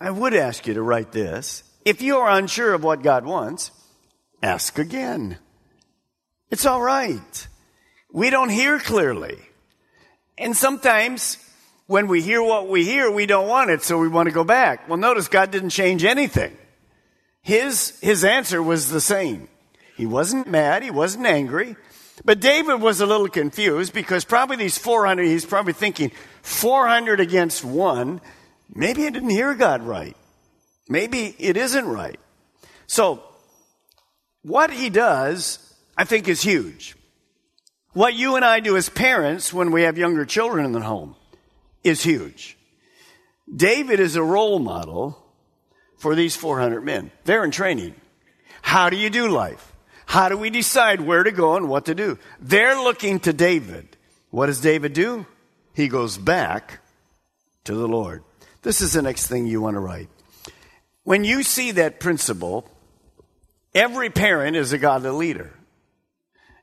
I 0.00 0.10
would 0.10 0.34
ask 0.34 0.66
you 0.66 0.74
to 0.74 0.82
write 0.82 1.12
this. 1.12 1.64
If 1.84 2.00
you 2.00 2.18
are 2.18 2.38
unsure 2.38 2.74
of 2.74 2.84
what 2.84 3.02
God 3.02 3.24
wants, 3.24 3.72
ask 4.42 4.78
again. 4.78 5.38
It's 6.50 6.66
all 6.66 6.80
right. 6.80 7.48
We 8.12 8.30
don't 8.30 8.50
hear 8.50 8.78
clearly. 8.78 9.38
And 10.38 10.56
sometimes 10.56 11.38
when 11.86 12.08
we 12.08 12.22
hear 12.22 12.42
what 12.42 12.68
we 12.68 12.84
hear, 12.84 13.10
we 13.10 13.26
don't 13.26 13.48
want 13.48 13.70
it, 13.70 13.82
so 13.82 13.98
we 13.98 14.08
want 14.08 14.28
to 14.28 14.34
go 14.34 14.44
back. 14.44 14.88
Well, 14.88 14.98
notice 14.98 15.28
God 15.28 15.50
didn't 15.50 15.70
change 15.70 16.04
anything. 16.04 16.56
His, 17.42 17.98
his 18.00 18.24
answer 18.24 18.62
was 18.62 18.90
the 18.90 19.00
same. 19.00 19.48
He 19.96 20.06
wasn't 20.06 20.48
mad, 20.48 20.82
he 20.82 20.90
wasn't 20.90 21.26
angry, 21.26 21.76
but 22.24 22.40
David 22.40 22.80
was 22.80 23.00
a 23.00 23.06
little 23.06 23.28
confused 23.28 23.92
because 23.92 24.24
probably 24.24 24.56
these 24.56 24.78
400, 24.78 25.26
he's 25.26 25.44
probably 25.44 25.72
thinking, 25.72 26.12
400 26.42 27.20
against 27.20 27.64
one, 27.64 28.20
maybe 28.74 29.06
I 29.06 29.10
didn't 29.10 29.30
hear 29.30 29.54
God 29.54 29.82
right. 29.82 30.16
Maybe 30.88 31.34
it 31.38 31.56
isn't 31.56 31.86
right. 31.86 32.18
So, 32.86 33.22
what 34.42 34.72
he 34.72 34.90
does, 34.90 35.74
I 35.96 36.04
think, 36.04 36.26
is 36.26 36.42
huge. 36.42 36.96
What 37.92 38.14
you 38.14 38.36
and 38.36 38.44
I 38.44 38.60
do 38.60 38.76
as 38.76 38.88
parents 38.88 39.52
when 39.52 39.70
we 39.70 39.82
have 39.82 39.98
younger 39.98 40.24
children 40.24 40.64
in 40.64 40.72
the 40.72 40.80
home 40.80 41.14
is 41.84 42.02
huge. 42.02 42.56
David 43.54 44.00
is 44.00 44.16
a 44.16 44.22
role 44.22 44.58
model 44.58 45.22
for 45.98 46.14
these 46.14 46.34
400 46.34 46.80
men. 46.80 47.10
They're 47.24 47.44
in 47.44 47.50
training. 47.50 47.94
How 48.62 48.88
do 48.88 48.96
you 48.96 49.10
do 49.10 49.28
life? 49.28 49.72
How 50.06 50.28
do 50.28 50.36
we 50.38 50.50
decide 50.50 51.00
where 51.00 51.22
to 51.22 51.30
go 51.30 51.56
and 51.56 51.68
what 51.68 51.86
to 51.86 51.94
do? 51.94 52.18
They're 52.40 52.76
looking 52.76 53.20
to 53.20 53.32
David. 53.32 53.96
What 54.30 54.46
does 54.46 54.60
David 54.60 54.94
do? 54.94 55.26
He 55.74 55.88
goes 55.88 56.16
back 56.16 56.80
to 57.64 57.74
the 57.74 57.88
Lord. 57.88 58.24
This 58.62 58.80
is 58.80 58.92
the 58.94 59.02
next 59.02 59.26
thing 59.26 59.46
you 59.46 59.60
want 59.60 59.74
to 59.74 59.80
write. 59.80 60.08
When 61.04 61.24
you 61.24 61.42
see 61.42 61.72
that 61.72 62.00
principle, 62.00 62.68
every 63.74 64.08
parent 64.08 64.56
is 64.56 64.72
a 64.72 64.78
godly 64.78 65.10
leader. 65.10 65.52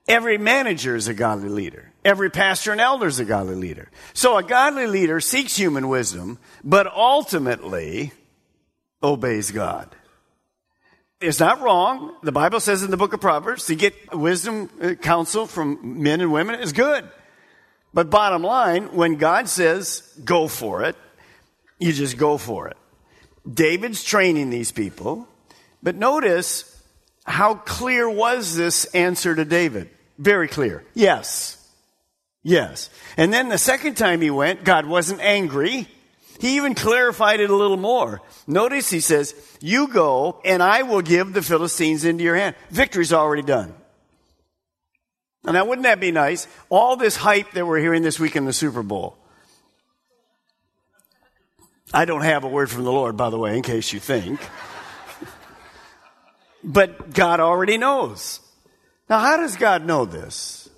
Every 0.10 0.40
manager 0.40 0.96
is 0.96 1.08
a 1.08 1.14
godly 1.14 1.50
leader. 1.50 1.94
Every 2.04 2.32
pastor 2.32 2.72
and 2.72 2.82
elder 2.82 3.06
is 3.06 3.20
a 3.20 3.26
godly 3.26 3.54
leader. 3.54 3.92
So 4.14 4.38
a 4.38 4.44
godly 4.44 4.88
leader 4.88 5.20
seeks 5.20 5.56
human 5.56 5.88
wisdom, 5.88 6.40
but 6.64 6.88
ultimately 6.88 8.12
obeys 9.04 9.52
God. 9.52 9.96
It's 11.22 11.40
not 11.40 11.62
wrong. 11.62 12.16
The 12.24 12.32
Bible 12.32 12.60
says 12.60 12.82
in 12.82 12.90
the 12.90 12.98
book 12.98 13.14
of 13.14 13.22
Proverbs 13.22 13.68
to 13.68 13.76
get 13.76 13.94
wisdom, 14.12 14.72
uh, 14.82 14.96
counsel 14.96 15.46
from 15.46 16.02
men 16.02 16.22
and 16.22 16.32
women 16.32 16.60
is 16.60 16.74
good. 16.74 17.08
But 17.94 18.10
bottom 18.10 18.42
line, 18.42 18.96
when 18.96 19.18
God 19.18 19.48
says 19.48 20.02
go 20.26 20.48
for 20.48 20.84
it, 20.86 20.96
you 21.78 21.94
just 21.94 22.18
go 22.18 22.40
for 22.40 22.68
it. 22.68 22.78
David's 23.52 24.04
training 24.04 24.50
these 24.50 24.72
people, 24.72 25.28
but 25.84 25.96
notice 25.96 26.84
how 27.26 27.54
clear 27.54 28.10
was 28.10 28.56
this 28.56 28.86
answer 28.86 29.36
to 29.36 29.46
David? 29.46 29.90
Very 30.20 30.50
clear. 30.50 30.84
Yes. 30.94 31.56
Yes. 32.44 32.90
And 33.16 33.34
then 33.34 33.48
the 33.48 33.58
second 33.58 33.96
time 33.96 34.20
he 34.20 34.30
went, 34.30 34.66
God 34.66 34.86
wasn't 34.86 35.22
angry. 35.22 35.88
He 36.40 36.58
even 36.58 36.76
clarified 36.76 37.40
it 37.40 37.50
a 37.50 37.56
little 37.56 37.78
more. 37.78 38.22
Notice 38.46 38.90
he 38.90 39.00
says, 39.00 39.34
You 39.62 39.88
go, 39.88 40.42
and 40.44 40.62
I 40.62 40.84
will 40.84 41.02
give 41.02 41.34
the 41.34 41.42
Philistines 41.42 42.04
into 42.04 42.24
your 42.24 42.36
hand. 42.36 42.56
Victory's 42.70 43.14
already 43.14 43.44
done. 43.44 43.74
Now, 45.46 45.66
wouldn't 45.66 45.84
that 45.84 46.02
be 46.02 46.12
nice? 46.12 46.48
All 46.70 46.98
this 46.98 47.16
hype 47.16 47.52
that 47.54 47.66
we're 47.66 47.80
hearing 47.80 48.04
this 48.04 48.20
week 48.20 48.36
in 48.36 48.46
the 48.46 48.54
Super 48.54 48.84
Bowl. 48.84 49.18
I 51.94 52.06
don't 52.06 52.22
have 52.22 52.44
a 52.44 52.48
word 52.48 52.70
from 52.70 52.84
the 52.84 52.92
Lord, 52.92 53.16
by 53.16 53.30
the 53.30 53.40
way, 53.40 53.56
in 53.56 53.64
case 53.64 53.94
you 53.94 54.00
think. 54.00 54.40
but 56.64 57.14
God 57.14 57.40
already 57.40 57.78
knows. 57.78 58.42
Now, 59.10 59.20
how 59.20 59.38
does 59.38 59.56
God 59.56 59.86
know 59.86 60.06
this? 60.06 60.70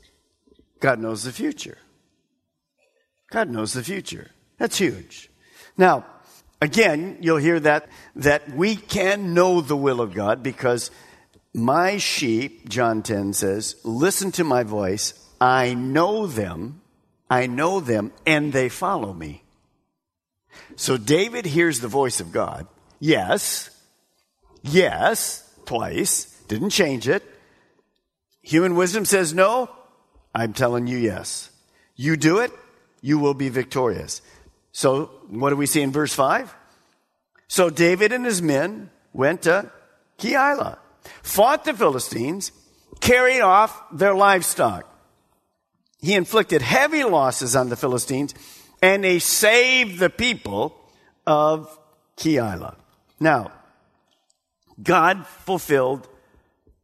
God 0.80 1.00
knows 1.00 1.24
the 1.24 1.34
future. 1.34 1.78
God 3.30 3.50
knows 3.50 3.74
the 3.74 3.84
future. 3.84 4.32
That's 4.58 4.78
huge. 4.78 5.30
Now, 5.78 6.06
again, 6.62 7.18
you'll 7.22 7.38
hear 7.38 7.60
that, 7.60 7.88
that 8.16 8.50
we 8.56 8.76
can 8.76 9.34
know 9.34 9.62
the 9.62 9.76
will 9.76 10.02
of 10.02 10.14
God 10.14 10.44
because 10.44 10.92
my 11.54 11.98
sheep, 11.98 12.70
John 12.70 13.04
10 13.04 13.34
says, 13.34 13.76
listen 13.84 14.32
to 14.34 14.44
my 14.44 14.64
voice. 14.64 15.14
I 15.40 15.74
know 15.74 16.28
them. 16.28 16.82
I 17.30 17.48
know 17.48 17.80
them 17.80 18.12
and 18.26 18.54
they 18.54 18.70
follow 18.70 19.14
me. 19.14 19.44
So 20.76 20.98
David 20.98 21.46
hears 21.46 21.80
the 21.80 21.88
voice 21.88 22.20
of 22.20 22.32
God. 22.32 22.68
Yes. 23.00 23.70
Yes. 24.62 25.50
Twice. 25.66 26.26
Didn't 26.48 26.70
change 26.70 27.08
it. 27.08 27.24
Human 28.42 28.76
wisdom 28.76 29.06
says 29.06 29.34
no. 29.34 29.70
I'm 30.34 30.54
telling 30.54 30.88
you 30.88 30.98
yes. 30.98 31.52
You 31.96 32.18
do 32.18 32.40
it, 32.40 32.52
you 33.02 33.20
will 33.20 33.34
be 33.34 33.50
victorious. 33.50 34.22
So, 34.72 35.12
what 35.28 35.50
do 35.50 35.56
we 35.56 35.66
see 35.66 35.82
in 35.82 35.92
verse 35.92 36.14
5? 36.14 36.56
So 37.52 37.70
David 37.70 38.14
and 38.14 38.26
his 38.26 38.42
men 38.42 38.90
went 39.12 39.42
to 39.42 39.70
Keilah, 40.18 40.78
fought 41.22 41.66
the 41.66 41.74
Philistines, 41.74 42.54
carried 43.02 43.42
off 43.42 43.84
their 43.92 44.16
livestock. 44.16 44.88
He 46.00 46.14
inflicted 46.14 46.62
heavy 46.62 47.04
losses 47.04 47.54
on 47.54 47.68
the 47.68 47.76
Philistines, 47.76 48.34
and 48.82 49.04
they 49.04 49.20
saved 49.20 50.00
the 50.00 50.10
people 50.10 50.80
of 51.28 51.78
Keilah. 52.16 52.76
Now, 53.20 53.52
God 54.82 55.28
fulfilled 55.28 56.08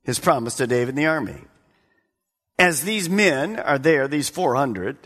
his 0.07 0.19
promise 0.19 0.55
to 0.55 0.65
David 0.65 0.89
and 0.89 0.97
the 0.97 1.05
army. 1.05 1.41
As 2.57 2.81
these 2.81 3.07
men 3.07 3.59
are 3.59 3.77
there, 3.77 4.07
these 4.07 4.29
400, 4.29 4.97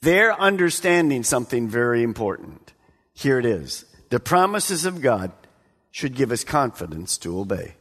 they're 0.00 0.40
understanding 0.40 1.24
something 1.24 1.68
very 1.68 2.02
important. 2.02 2.72
Here 3.12 3.38
it 3.38 3.44
is. 3.44 3.84
The 4.08 4.20
promises 4.20 4.86
of 4.86 5.02
God 5.02 5.32
should 5.90 6.14
give 6.14 6.30
us 6.30 6.44
confidence 6.44 7.18
to 7.18 7.38
obey. 7.38 7.74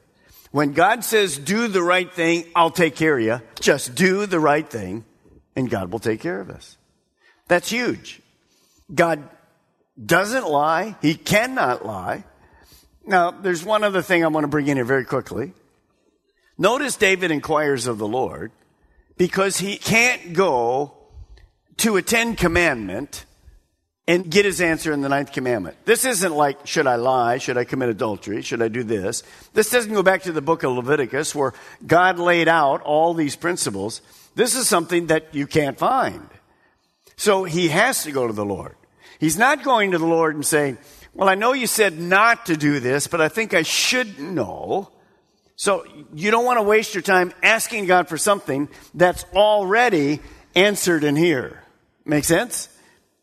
When 0.51 0.73
God 0.73 1.05
says, 1.05 1.37
do 1.37 1.67
the 1.67 1.83
right 1.83 2.11
thing, 2.11 2.45
I'll 2.55 2.71
take 2.71 2.95
care 2.95 3.17
of 3.17 3.23
you. 3.23 3.39
Just 3.59 3.93
do 3.93 4.25
the 4.25 4.39
right 4.39 4.67
thing, 4.67 5.05
and 5.55 5.69
God 5.69 5.91
will 5.91 5.99
take 5.99 6.19
care 6.19 6.41
of 6.41 6.49
us. 6.49 6.77
That's 7.47 7.69
huge. 7.69 8.21
God 8.93 9.23
doesn't 10.03 10.47
lie. 10.47 10.95
He 11.01 11.13
cannot 11.13 11.85
lie. 11.85 12.23
Now, 13.05 13.29
there's 13.29 13.63
one 13.63 13.83
other 13.83 14.01
thing 14.01 14.25
I 14.25 14.27
want 14.29 14.45
to 14.45 14.49
bring 14.49 14.67
in 14.67 14.77
here 14.77 14.85
very 14.85 15.05
quickly. 15.05 15.53
Notice 16.61 16.97
David 16.97 17.31
inquires 17.31 17.87
of 17.87 17.97
the 17.97 18.07
Lord 18.07 18.51
because 19.17 19.57
he 19.57 19.77
can't 19.77 20.34
go 20.34 20.93
to 21.77 21.95
a 21.95 22.01
Ten 22.01 22.36
Commandment 22.36 23.25
and 24.10 24.29
get 24.29 24.43
his 24.43 24.60
answer 24.60 24.91
in 24.91 24.99
the 24.99 25.07
ninth 25.07 25.31
commandment. 25.31 25.77
This 25.86 26.03
isn't 26.03 26.34
like, 26.36 26.67
should 26.67 26.86
I 26.86 26.95
lie? 26.95 27.38
Should 27.38 27.57
I 27.57 27.63
commit 27.63 27.88
adultery? 27.88 28.41
Should 28.41 28.62
I 28.62 28.67
do 28.67 28.84
this? 28.84 29.23
This 29.53 29.69
doesn't 29.69 29.93
go 29.93 30.03
back 30.03 30.23
to 30.23 30.34
the 30.34 30.41
book 30.41 30.63
of 30.63 30.73
Leviticus 30.73 31.34
where 31.34 31.53
God 31.86 32.19
laid 32.19 32.49
out 32.49 32.81
all 32.81 33.13
these 33.13 33.38
principles. 33.38 34.01
This 34.36 34.55
is 34.55 34.67
something 34.67 35.07
that 35.07 35.34
you 35.34 35.47
can't 35.47 35.77
find. 35.77 36.27
So 37.15 37.45
he 37.45 37.69
has 37.69 38.03
to 38.03 38.12
go 38.12 38.27
to 38.27 38.34
the 38.34 38.43
Lord. 38.43 38.75
He's 39.19 39.38
not 39.38 39.63
going 39.63 39.91
to 39.91 39.97
the 39.97 40.05
Lord 40.05 40.36
and 40.36 40.45
saying, 40.45 40.77
well, 41.13 41.29
I 41.29 41.36
know 41.36 41.53
you 41.53 41.67
said 41.67 41.97
not 41.97 42.47
to 42.47 42.57
do 42.57 42.79
this, 42.81 43.07
but 43.07 43.21
I 43.21 43.29
think 43.29 43.53
I 43.53 43.62
should 43.62 44.19
know. 44.19 44.91
So 45.60 45.84
you 46.13 46.32
don't 46.32 46.45
want 46.45 46.58
to 46.58 46.63
waste 46.63 46.95
your 46.95 47.02
time 47.02 47.34
asking 47.43 47.86
God 47.86 48.08
for 48.08 48.17
something 48.17 48.69
that's 48.93 49.26
already 49.34 50.22
answered 50.56 51.04
in 51.04 51.17
here. 51.17 51.62
Make 52.06 52.24
sense? 52.24 52.69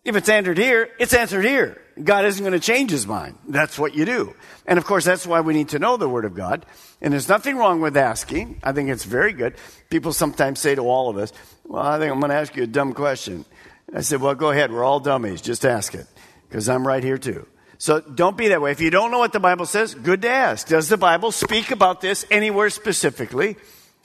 If 0.05 0.17
it's 0.17 0.29
answered 0.29 0.59
here, 0.59 0.91
it's 0.99 1.15
answered 1.15 1.47
here. 1.47 1.81
God 2.05 2.27
isn't 2.27 2.45
going 2.45 2.53
to 2.53 2.61
change 2.61 2.91
his 2.91 3.07
mind. 3.07 3.39
That's 3.49 3.79
what 3.79 3.95
you 3.95 4.05
do. 4.05 4.35
And 4.67 4.79
of 4.79 4.85
course, 4.85 5.03
that's 5.03 5.27
why 5.27 5.41
we 5.41 5.55
need 5.55 5.71
to 5.71 5.79
know 5.79 5.97
the 5.97 6.11
Word 6.11 6.27
of 6.27 6.35
God. 6.35 6.67
And 7.01 7.11
there's 7.11 7.27
nothing 7.27 7.57
wrong 7.57 7.81
with 7.81 7.97
asking. 7.97 8.61
I 8.63 8.73
think 8.73 8.91
it's 8.91 9.05
very 9.05 9.33
good. 9.33 9.55
People 9.89 10.13
sometimes 10.13 10.61
say 10.61 10.75
to 10.75 10.83
all 10.83 11.09
of 11.09 11.17
us, 11.17 11.33
Well, 11.65 11.83
I 11.83 11.99
think 11.99 12.13
I'm 12.13 12.21
going 12.21 12.29
to 12.29 12.37
ask 12.37 12.55
you 12.55 12.65
a 12.65 12.67
dumb 12.67 12.93
question. 12.93 13.47
I 13.95 14.03
said, 14.03 14.21
Well, 14.21 14.35
go 14.35 14.51
ahead. 14.51 14.71
We're 14.71 14.85
all 14.85 15.01
dummies. 15.01 15.41
Just 15.41 15.65
ask 15.65 15.95
it. 15.95 16.07
Because 16.47 16.69
I'm 16.69 16.87
right 16.87 17.03
here 17.03 17.17
too. 17.17 17.47
So 17.79 18.01
don't 18.01 18.37
be 18.37 18.49
that 18.49 18.63
way. 18.63 18.71
If 18.73 18.81
you 18.81 18.91
don't 18.91 19.11
know 19.11 19.19
what 19.19 19.33
the 19.33 19.41
Bible 19.41 19.67
says, 19.67 19.95
good 19.95 20.23
to 20.23 20.29
ask. 20.29 20.67
Does 20.67 20.89
the 20.89 20.97
Bible 20.97 21.31
speak 21.33 21.71
about 21.71 22.01
this 22.01 22.25
anywhere 22.31 22.71
specifically? 22.71 23.57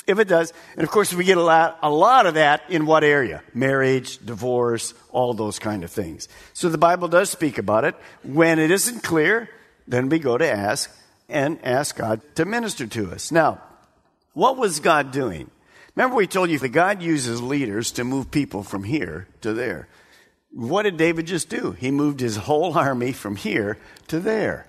If 0.08 0.20
it 0.20 0.28
does, 0.28 0.52
and 0.76 0.84
of 0.84 0.90
course 0.90 1.14
we 1.14 1.24
get 1.24 1.38
a 1.38 1.44
lot, 1.44 1.78
a 1.84 1.90
lot 1.90 2.26
of 2.26 2.34
that 2.34 2.64
in 2.70 2.86
what 2.86 3.04
area? 3.04 3.44
Marriage, 3.54 4.18
divorce, 4.26 4.94
all 5.12 5.34
those 5.34 5.60
kind 5.60 5.84
of 5.84 5.92
things. 5.92 6.28
So 6.54 6.70
the 6.70 6.78
Bible 6.78 7.08
does 7.08 7.30
speak 7.30 7.58
about 7.58 7.86
it. 7.86 7.96
When 8.24 8.58
it 8.60 8.72
isn't 8.72 9.04
clear, 9.04 9.50
then 9.88 10.10
we 10.10 10.20
go 10.20 10.38
to 10.38 10.50
ask 10.50 10.94
and 11.30 11.60
ask 11.64 11.96
God 11.96 12.22
to 12.36 12.46
minister 12.46 12.88
to 12.88 13.12
us. 13.12 13.32
Now, 13.32 13.62
what 14.34 14.58
was 14.58 14.80
God 14.80 15.12
doing? 15.12 15.50
Remember 15.96 16.16
we 16.16 16.28
told 16.28 16.50
you 16.50 16.60
that 16.60 16.70
God 16.70 17.02
uses 17.02 17.42
leaders 17.42 17.92
to 17.94 18.04
move 18.04 18.32
people 18.32 18.64
from 18.64 18.84
here 18.84 19.28
to 19.42 19.54
there. 19.54 19.88
What 20.52 20.84
did 20.84 20.98
David 20.98 21.28
just 21.28 21.50
do? 21.50 21.72
He 21.72 21.92
moved 21.92 22.20
his 22.20 22.36
whole 22.36 22.78
army 22.78 23.14
from 23.14 23.36
here 23.36 23.78
to 24.08 24.20
there. 24.20 24.68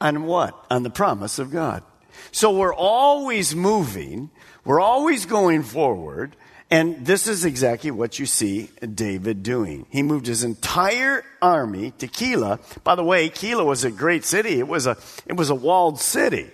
On 0.00 0.24
what? 0.24 0.66
On 0.70 0.82
the 0.82 0.90
promise 0.90 1.38
of 1.38 1.50
God. 1.50 1.82
So 2.30 2.56
we're 2.56 2.74
always 2.74 3.56
moving, 3.56 4.30
we're 4.64 4.80
always 4.80 5.26
going 5.26 5.62
forward, 5.62 6.36
and 6.70 7.04
this 7.04 7.26
is 7.26 7.44
exactly 7.44 7.90
what 7.90 8.18
you 8.18 8.26
see 8.26 8.70
David 8.94 9.42
doing. 9.42 9.86
He 9.90 10.02
moved 10.02 10.26
his 10.26 10.44
entire 10.44 11.24
army 11.40 11.92
to 11.98 12.08
Keilah. 12.08 12.58
By 12.82 12.94
the 12.94 13.04
way, 13.04 13.28
Keilah 13.28 13.66
was 13.66 13.84
a 13.84 13.90
great 13.90 14.24
city. 14.24 14.58
It 14.58 14.68
was 14.68 14.86
a, 14.86 14.96
it 15.26 15.36
was 15.36 15.50
a 15.50 15.54
walled 15.54 16.00
city. 16.00 16.50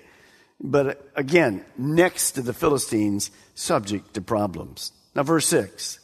But 0.60 0.86
uh, 0.86 0.94
again, 1.14 1.64
next 1.78 2.32
to 2.32 2.42
the 2.42 2.52
Philistines, 2.52 3.30
subject 3.54 4.14
to 4.14 4.20
problems. 4.20 4.92
Now, 5.14 5.22
verse 5.22 5.46
6. 5.46 5.99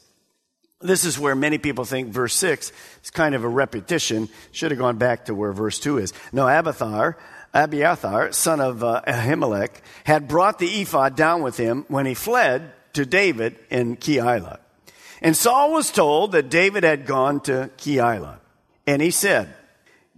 This 0.81 1.07
is 1.07 1.19
where 1.19 1.35
many 1.35 1.57
people 1.57 1.87
think 1.87 2.09
verse 2.09 2.35
6 2.35 2.71
is 3.03 3.11
kind 3.11 3.35
of 3.35 3.45
a 3.45 3.49
repetition. 3.49 4.29
Should 4.53 4.73
have 4.73 4.79
gone 4.79 4.99
back 4.99 5.25
to 5.27 5.35
where 5.35 5.53
verse 5.53 5.79
2 5.79 5.99
is. 5.99 6.13
No, 6.33 6.47
Abiathar, 6.47 7.17
Abiathar, 7.55 8.33
son 8.33 8.61
of 8.61 8.85
uh, 8.85 9.01
Ahimelech, 9.07 9.71
had 10.05 10.29
brought 10.29 10.59
the 10.59 10.83
ephod 10.83 11.17
down 11.17 11.43
with 11.43 11.57
him 11.57 11.87
when 11.89 12.05
he 12.05 12.13
fled 12.13 12.73
to 12.93 13.07
David 13.07 13.59
in 13.71 13.97
Keilah. 13.97 14.59
And 15.23 15.35
Saul 15.35 15.73
was 15.73 15.91
told 15.91 16.33
that 16.33 16.51
David 16.51 16.85
had 16.85 17.07
gone 17.07 17.41
to 17.43 17.71
Keilah. 17.79 18.39
And 18.87 19.01
he 19.01 19.11
said, 19.11 19.55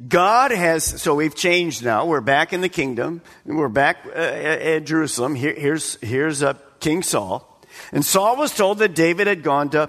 God 0.09 0.51
has, 0.51 0.83
so 0.83 1.15
we've 1.15 1.37
changed 1.37 1.85
now. 1.85 2.05
We're 2.05 2.21
back 2.21 2.53
in 2.53 2.63
the 2.63 2.69
kingdom. 2.69 3.23
We're 3.45 3.69
back 3.69 3.99
uh, 4.07 4.19
at 4.19 4.85
Jerusalem. 4.87 5.37
Here, 5.37 5.55
here's, 5.55 5.99
here's 6.03 6.43
uh, 6.43 6.55
King 6.81 7.05
Saul. 7.05 7.45
And 7.93 8.05
Saul 8.05 8.37
was 8.37 8.53
told 8.53 8.79
that 8.79 8.97
David 8.97 9.29
had 9.29 9.45
gone 9.45 9.71
to 9.71 9.89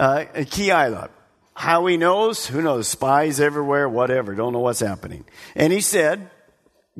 uh, 0.00 0.24
Keilah. 0.34 1.10
How 1.54 1.84
he 1.86 1.98
knows? 1.98 2.46
Who 2.46 2.62
knows? 2.62 2.88
Spies 2.88 3.38
everywhere, 3.38 3.88
whatever. 3.88 4.34
Don't 4.34 4.54
know 4.54 4.60
what's 4.60 4.80
happening. 4.80 5.26
And 5.54 5.72
he 5.72 5.82
said, 5.82 6.30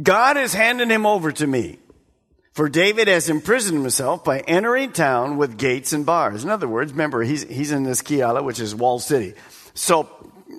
God 0.00 0.36
is 0.36 0.52
handing 0.52 0.90
him 0.90 1.06
over 1.06 1.32
to 1.32 1.46
me. 1.46 1.78
For 2.52 2.68
David 2.68 3.08
has 3.08 3.30
imprisoned 3.30 3.80
himself 3.80 4.22
by 4.22 4.40
entering 4.40 4.92
town 4.92 5.38
with 5.38 5.56
gates 5.56 5.92
and 5.92 6.04
bars. 6.04 6.44
In 6.44 6.50
other 6.50 6.68
words, 6.68 6.92
remember, 6.92 7.22
he's, 7.22 7.42
he's 7.44 7.70
in 7.70 7.84
this 7.84 8.02
Keilah, 8.02 8.44
which 8.44 8.60
is 8.60 8.74
walled 8.74 9.02
city. 9.02 9.34
So 9.72 10.10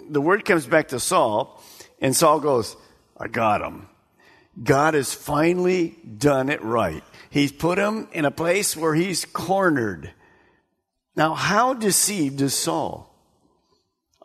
the 0.10 0.22
word 0.22 0.46
comes 0.46 0.66
back 0.66 0.90
to 0.90 1.00
Saul, 1.00 1.62
and 2.00 2.16
Saul 2.16 2.40
goes, 2.40 2.76
I 3.20 3.28
got 3.28 3.62
him. 3.62 3.88
God 4.62 4.96
has 4.96 5.14
finally 5.14 5.98
done 6.18 6.50
it 6.50 6.64
right. 6.64 7.04
He's 7.30 7.52
put 7.52 7.78
him 7.78 8.08
in 8.14 8.26
a 8.26 8.32
place 8.32 8.76
where 8.76 8.96
he's 8.96 9.26
cornered. 9.26 10.12
Now, 11.15 11.34
how 11.34 11.74
deceived 11.74 12.41
is 12.41 12.54
Saul? 12.54 13.13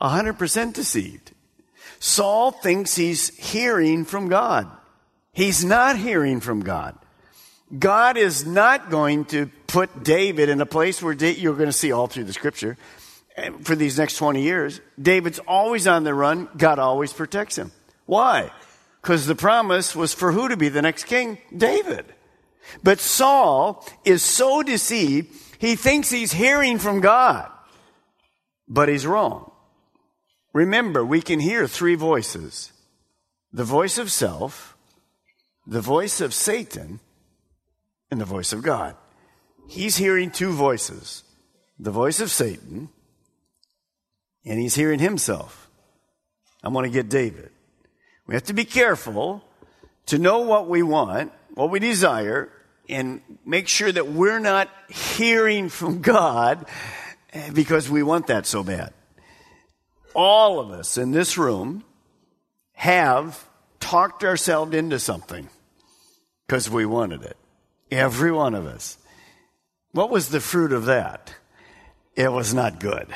100% 0.01 0.73
deceived. 0.75 1.33
Saul 1.99 2.51
thinks 2.51 2.95
he's 2.95 3.35
hearing 3.37 4.05
from 4.05 4.29
God. 4.29 4.71
He's 5.33 5.65
not 5.65 5.97
hearing 5.97 6.41
from 6.41 6.61
God. 6.61 6.97
God 7.77 8.17
is 8.17 8.47
not 8.47 8.91
going 8.91 9.25
to 9.27 9.51
put 9.67 10.05
David 10.05 10.49
in 10.49 10.61
a 10.61 10.67
place 10.67 11.03
where 11.03 11.15
you're 11.15 11.57
going 11.57 11.69
to 11.69 11.73
see 11.73 11.93
all 11.93 12.07
through 12.07 12.25
the 12.25 12.33
scripture 12.33 12.77
eh, 13.37 13.51
for 13.63 13.75
these 13.75 13.99
next 13.99 14.17
20 14.17 14.43
years. 14.43 14.81
David's 15.01 15.41
always 15.41 15.87
on 15.87 16.05
the 16.05 16.15
run. 16.15 16.49
God 16.57 16.79
always 16.79 17.13
protects 17.13 17.57
him. 17.57 17.73
Why? 18.07 18.53
Because 19.03 19.27
the 19.27 19.35
promise 19.35 19.97
was 19.97 20.15
for 20.15 20.33
who 20.33 20.49
to 20.49 20.57
be 20.57 20.69
the 20.69 20.83
next 20.83 21.05
king? 21.05 21.39
David. 21.57 22.07
But 22.83 23.01
Saul 23.01 23.87
is 24.05 24.23
so 24.23 24.63
deceived, 24.63 25.35
he 25.59 25.77
thinks 25.77 26.11
he's 26.11 26.33
hearing 26.33 26.79
from 26.79 27.01
God. 27.01 27.51
But 28.69 28.89
he's 28.89 29.07
wrong. 29.07 29.53
Remember, 30.53 31.05
we 31.05 31.21
can 31.21 31.41
hear 31.41 31.67
three 31.67 31.95
voices 31.95 32.73
the 33.53 33.65
voice 33.65 33.97
of 33.99 34.11
self, 34.11 34.77
the 35.67 35.81
voice 35.81 36.21
of 36.21 36.35
Satan, 36.35 37.01
and 38.11 38.21
the 38.21 38.25
voice 38.25 38.53
of 38.53 38.63
God. 38.63 38.97
He's 39.69 39.97
hearing 39.97 40.31
two 40.31 40.53
voices 40.53 41.23
the 41.79 41.91
voice 41.91 42.21
of 42.21 42.31
Satan, 42.31 42.89
and 44.45 44.59
he's 44.59 44.75
hearing 44.75 44.99
himself. 44.99 45.69
I 46.63 46.69
want 46.69 46.87
to 46.87 46.91
get 46.91 47.09
David. 47.09 47.51
We 48.27 48.35
have 48.35 48.45
to 48.45 48.55
be 48.55 48.65
careful 48.65 49.45
to 50.07 50.19
know 50.19 50.41
what 50.41 50.69
we 50.69 50.83
want, 50.83 51.33
what 51.55 51.71
we 51.71 51.79
desire, 51.79 52.51
and 52.89 53.21
make 53.45 53.69
sure 53.69 53.91
that 53.91 54.09
we're 54.09 54.39
not 54.39 54.69
hearing 54.89 55.69
from 55.69 56.03
God 56.03 56.67
because 57.53 57.91
we 57.91 58.03
want 58.03 58.29
that 58.29 58.47
so 58.47 58.63
bad 58.63 58.93
all 60.17 60.59
of 60.59 60.71
us 60.71 60.97
in 60.97 61.11
this 61.11 61.37
room 61.37 61.85
have 62.73 63.45
talked 63.79 64.25
ourselves 64.25 64.75
into 64.75 64.99
something 64.99 65.49
because 66.47 66.71
we 66.71 66.87
wanted 66.87 67.23
it. 67.23 67.37
Every 67.91 68.33
one 68.33 68.55
of 68.55 68.65
us. 68.67 68.97
What 69.93 70.11
was 70.11 70.31
the 70.31 70.41
fruit 70.41 70.73
of 70.73 70.87
that? 70.87 71.35
It 72.17 72.33
was 72.33 72.55
not 72.55 72.81
good. 72.81 73.09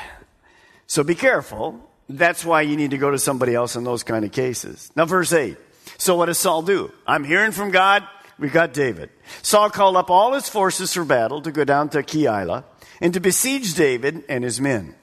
So 0.85 1.03
be 1.03 1.15
careful. 1.15 1.89
That's 2.07 2.45
why 2.45 2.61
you 2.61 2.77
need 2.77 2.91
to 2.91 2.97
go 2.99 3.09
to 3.09 3.19
somebody 3.19 3.55
else 3.55 3.75
in 3.75 3.83
those 3.83 4.03
kind 4.03 4.23
of 4.23 4.31
cases. 4.31 4.91
Now, 4.95 5.05
verse 5.05 5.33
8. 5.33 5.57
So 5.97 6.15
what 6.15 6.27
does 6.27 6.37
Saul 6.37 6.61
do? 6.61 6.91
I'm 7.07 7.23
hearing 7.23 7.51
from 7.51 7.71
God. 7.71 8.07
We 8.39 8.49
got 8.49 8.73
David. 8.73 9.09
Saul 9.41 9.69
called 9.69 9.95
up 9.95 10.09
all 10.09 10.33
his 10.33 10.49
forces 10.49 10.93
for 10.93 11.05
battle 11.05 11.41
to 11.41 11.51
go 11.51 11.63
down 11.63 11.89
to 11.89 11.99
Keilah 11.99 12.63
and 12.99 13.13
to 13.13 13.19
besiege 13.19 13.73
David 13.73 14.23
and 14.29 14.43
his 14.43 14.59
men. 14.59 14.95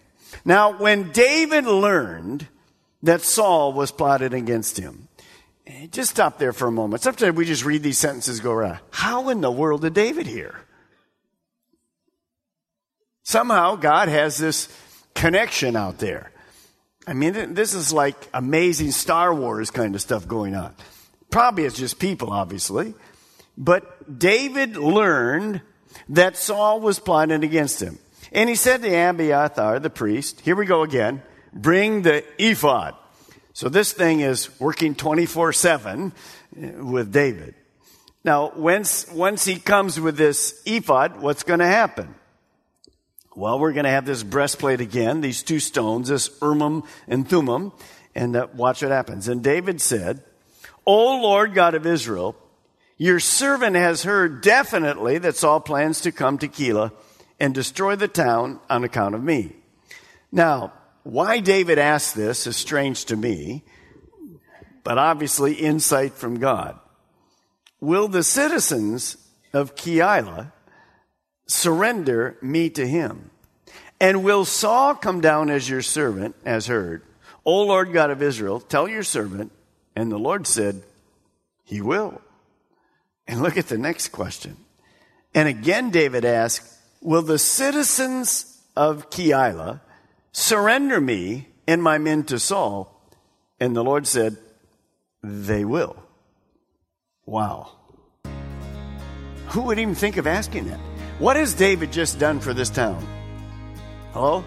Now, 0.44 0.76
when 0.76 1.10
David 1.12 1.64
learned 1.64 2.48
that 3.02 3.22
Saul 3.22 3.72
was 3.72 3.90
plotted 3.90 4.34
against 4.34 4.78
him, 4.78 5.08
eh, 5.66 5.86
just 5.90 6.10
stop 6.10 6.38
there 6.38 6.52
for 6.52 6.68
a 6.68 6.72
moment. 6.72 7.02
Sometimes 7.02 7.36
we 7.36 7.44
just 7.44 7.64
read 7.64 7.82
these 7.82 7.98
sentences 7.98 8.40
go 8.40 8.52
around. 8.52 8.78
How 8.90 9.28
in 9.28 9.40
the 9.40 9.50
world 9.50 9.82
did 9.82 9.94
David 9.94 10.26
hear? 10.26 10.60
Somehow 13.22 13.76
God 13.76 14.08
has 14.08 14.38
this 14.38 14.68
connection 15.14 15.76
out 15.76 15.98
there. 15.98 16.32
I 17.06 17.14
mean, 17.14 17.54
this 17.54 17.74
is 17.74 17.92
like 17.92 18.16
amazing 18.32 18.90
Star 18.90 19.34
Wars 19.34 19.70
kind 19.70 19.94
of 19.94 20.00
stuff 20.00 20.26
going 20.28 20.54
on. 20.54 20.74
Probably 21.30 21.64
it's 21.64 21.76
just 21.76 21.98
people, 21.98 22.32
obviously. 22.32 22.94
But 23.58 24.18
David 24.18 24.76
learned 24.76 25.62
that 26.08 26.36
Saul 26.36 26.80
was 26.80 27.00
plotting 27.00 27.42
against 27.42 27.82
him. 27.82 27.98
And 28.30 28.48
he 28.48 28.54
said 28.54 28.82
to 28.82 28.88
Abiathar, 28.88 29.80
the 29.80 29.90
priest, 29.90 30.40
here 30.42 30.54
we 30.54 30.64
go 30.64 30.82
again, 30.82 31.22
bring 31.52 32.02
the 32.02 32.24
ephod. 32.38 32.94
So 33.52 33.68
this 33.68 33.92
thing 33.92 34.20
is 34.20 34.48
working 34.60 34.94
24 34.94 35.52
7 35.52 36.12
with 36.54 37.12
David. 37.12 37.56
Now, 38.22 38.52
once, 38.54 39.10
once 39.10 39.44
he 39.44 39.58
comes 39.58 39.98
with 39.98 40.16
this 40.16 40.62
ephod, 40.64 41.20
what's 41.20 41.42
going 41.42 41.60
to 41.60 41.66
happen? 41.66 42.14
Well, 43.34 43.58
we're 43.58 43.72
going 43.72 43.84
to 43.84 43.90
have 43.90 44.06
this 44.06 44.22
breastplate 44.22 44.80
again, 44.80 45.20
these 45.20 45.42
two 45.42 45.58
stones, 45.58 46.08
this 46.08 46.30
Urim 46.40 46.84
and 47.08 47.28
Thummim, 47.28 47.72
and 48.14 48.36
uh, 48.36 48.46
watch 48.54 48.82
what 48.82 48.92
happens. 48.92 49.26
And 49.26 49.42
David 49.42 49.80
said, 49.80 50.22
O 50.84 51.20
Lord 51.20 51.54
God 51.54 51.74
of 51.74 51.86
Israel, 51.86 52.36
your 52.98 53.20
servant 53.20 53.76
has 53.76 54.02
heard 54.02 54.42
definitely 54.42 55.18
that 55.18 55.36
Saul 55.36 55.60
plans 55.60 56.00
to 56.02 56.12
come 56.12 56.36
to 56.38 56.48
Keilah 56.48 56.92
and 57.38 57.54
destroy 57.54 57.94
the 57.94 58.08
town 58.08 58.58
on 58.68 58.82
account 58.82 59.14
of 59.14 59.22
me. 59.22 59.52
Now, 60.32 60.72
why 61.04 61.38
David 61.38 61.78
asked 61.78 62.16
this 62.16 62.46
is 62.46 62.56
strange 62.56 63.06
to 63.06 63.16
me, 63.16 63.62
but 64.82 64.98
obviously 64.98 65.54
insight 65.54 66.12
from 66.12 66.40
God. 66.40 66.78
Will 67.80 68.08
the 68.08 68.24
citizens 68.24 69.16
of 69.52 69.76
Keilah 69.76 70.52
surrender 71.46 72.36
me 72.42 72.68
to 72.70 72.86
him? 72.86 73.30
And 74.00 74.24
will 74.24 74.44
Saul 74.44 74.94
come 74.94 75.20
down 75.20 75.50
as 75.50 75.68
your 75.68 75.82
servant, 75.82 76.34
as 76.44 76.66
heard? 76.66 77.02
O 77.44 77.62
Lord 77.62 77.92
God 77.92 78.10
of 78.10 78.22
Israel, 78.22 78.60
tell 78.60 78.88
your 78.88 79.02
servant. 79.02 79.52
And 79.96 80.12
the 80.12 80.18
Lord 80.18 80.46
said, 80.46 80.82
He 81.64 81.80
will. 81.80 82.20
Look 83.42 83.56
at 83.56 83.68
the 83.68 83.78
next 83.78 84.08
question. 84.08 84.56
And 85.34 85.48
again, 85.48 85.90
David 85.90 86.24
asked, 86.24 86.74
Will 87.00 87.22
the 87.22 87.38
citizens 87.38 88.60
of 88.74 89.10
Keilah 89.10 89.80
surrender 90.32 91.00
me 91.00 91.48
and 91.66 91.82
my 91.82 91.98
men 91.98 92.24
to 92.24 92.38
Saul? 92.38 92.94
And 93.60 93.76
the 93.76 93.84
Lord 93.84 94.06
said, 94.06 94.36
They 95.22 95.64
will. 95.64 95.96
Wow. 97.26 97.72
Who 99.48 99.62
would 99.62 99.78
even 99.78 99.94
think 99.94 100.16
of 100.16 100.26
asking 100.26 100.68
that? 100.68 100.80
What 101.18 101.36
has 101.36 101.54
David 101.54 101.92
just 101.92 102.18
done 102.18 102.40
for 102.40 102.52
this 102.52 102.70
town? 102.70 103.06
Hello? 104.12 104.44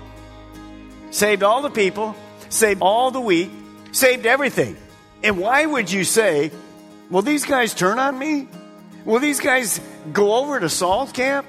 Saved 1.11 1.43
all 1.43 1.61
the 1.61 1.69
people, 1.69 2.15
saved 2.49 2.81
all 2.81 3.11
the 3.11 3.21
wheat, 3.21 3.51
saved 3.91 4.25
everything. 4.25 4.75
And 5.23 5.37
why 5.37 5.65
would 5.65 5.89
you 5.91 6.03
say, 6.03 6.51
Will 7.09 7.21
these 7.21 7.45
guys 7.45 7.73
turn 7.73 7.99
on 7.99 8.17
me? 8.17 8.47
Will 9.05 9.19
these 9.19 9.39
guys 9.39 9.81
go 10.13 10.35
over 10.35 10.59
to 10.59 10.69
Saul's 10.69 11.11
camp? 11.11 11.47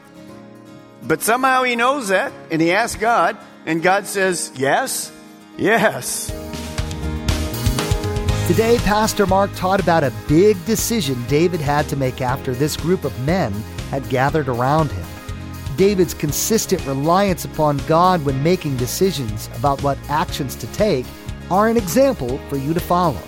But 1.02 1.22
somehow 1.22 1.64
he 1.64 1.76
knows 1.76 2.08
that, 2.08 2.32
and 2.50 2.62
he 2.62 2.72
asks 2.72 3.00
God, 3.00 3.36
and 3.66 3.82
God 3.82 4.06
says, 4.06 4.52
Yes, 4.54 5.12
yes. 5.58 6.28
Today, 8.46 8.78
Pastor 8.78 9.26
Mark 9.26 9.50
taught 9.54 9.80
about 9.80 10.04
a 10.04 10.12
big 10.28 10.62
decision 10.64 11.22
David 11.26 11.60
had 11.60 11.88
to 11.88 11.96
make 11.96 12.20
after 12.20 12.54
this 12.54 12.76
group 12.76 13.04
of 13.04 13.18
men 13.26 13.52
had 13.90 14.08
gathered 14.08 14.48
around 14.48 14.90
him. 14.90 15.06
David's 15.76 16.14
consistent 16.14 16.84
reliance 16.86 17.44
upon 17.44 17.78
God 17.86 18.24
when 18.24 18.42
making 18.42 18.76
decisions 18.76 19.48
about 19.56 19.82
what 19.82 19.98
actions 20.08 20.54
to 20.56 20.66
take 20.68 21.06
are 21.50 21.68
an 21.68 21.76
example 21.76 22.38
for 22.48 22.56
you 22.56 22.74
to 22.74 22.80
follow. 22.80 23.20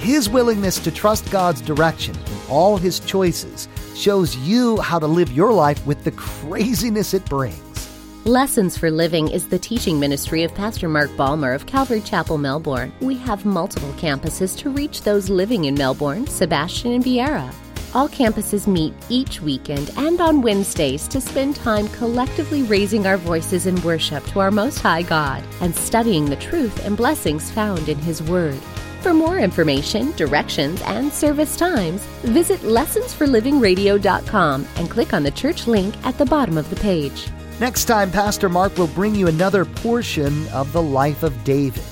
His 0.00 0.30
willingness 0.30 0.78
to 0.78 0.90
trust 0.90 1.30
God's 1.30 1.60
direction 1.60 2.16
in 2.16 2.40
all 2.48 2.78
his 2.78 3.00
choices 3.00 3.68
shows 3.94 4.34
you 4.34 4.80
how 4.80 4.98
to 4.98 5.06
live 5.06 5.30
your 5.30 5.52
life 5.52 5.86
with 5.86 6.04
the 6.04 6.10
craziness 6.12 7.12
it 7.12 7.22
brings. 7.26 7.90
Lessons 8.24 8.78
for 8.78 8.90
Living 8.90 9.28
is 9.28 9.48
the 9.48 9.58
teaching 9.58 10.00
ministry 10.00 10.42
of 10.42 10.54
Pastor 10.54 10.88
Mark 10.88 11.14
Balmer 11.18 11.52
of 11.52 11.66
Calvary 11.66 12.00
Chapel, 12.00 12.38
Melbourne. 12.38 12.94
We 13.02 13.18
have 13.18 13.44
multiple 13.44 13.92
campuses 13.98 14.56
to 14.60 14.70
reach 14.70 15.02
those 15.02 15.28
living 15.28 15.66
in 15.66 15.74
Melbourne, 15.74 16.26
Sebastian, 16.26 16.92
and 16.92 17.04
Viera. 17.04 17.52
All 17.94 18.08
campuses 18.08 18.66
meet 18.66 18.94
each 19.10 19.42
weekend 19.42 19.90
and 19.98 20.18
on 20.22 20.40
Wednesdays 20.40 21.06
to 21.08 21.20
spend 21.20 21.56
time 21.56 21.88
collectively 21.88 22.62
raising 22.62 23.06
our 23.06 23.18
voices 23.18 23.66
in 23.66 23.78
worship 23.82 24.24
to 24.28 24.40
our 24.40 24.50
Most 24.50 24.78
High 24.78 25.02
God 25.02 25.44
and 25.60 25.76
studying 25.76 26.24
the 26.24 26.36
truth 26.36 26.86
and 26.86 26.96
blessings 26.96 27.50
found 27.50 27.90
in 27.90 27.98
His 27.98 28.22
Word. 28.22 28.58
For 29.00 29.12
more 29.14 29.38
information, 29.38 30.12
directions, 30.12 30.82
and 30.82 31.10
service 31.10 31.56
times, 31.56 32.04
visit 32.22 32.60
lessonsforlivingradio.com 32.60 34.68
and 34.76 34.90
click 34.90 35.14
on 35.14 35.22
the 35.22 35.30
church 35.30 35.66
link 35.66 35.94
at 36.04 36.18
the 36.18 36.26
bottom 36.26 36.58
of 36.58 36.68
the 36.68 36.76
page. 36.76 37.28
Next 37.60 37.86
time, 37.86 38.10
Pastor 38.10 38.50
Mark 38.50 38.76
will 38.76 38.88
bring 38.88 39.14
you 39.14 39.26
another 39.26 39.64
portion 39.64 40.46
of 40.48 40.70
the 40.72 40.82
life 40.82 41.22
of 41.22 41.44
David. 41.44 41.82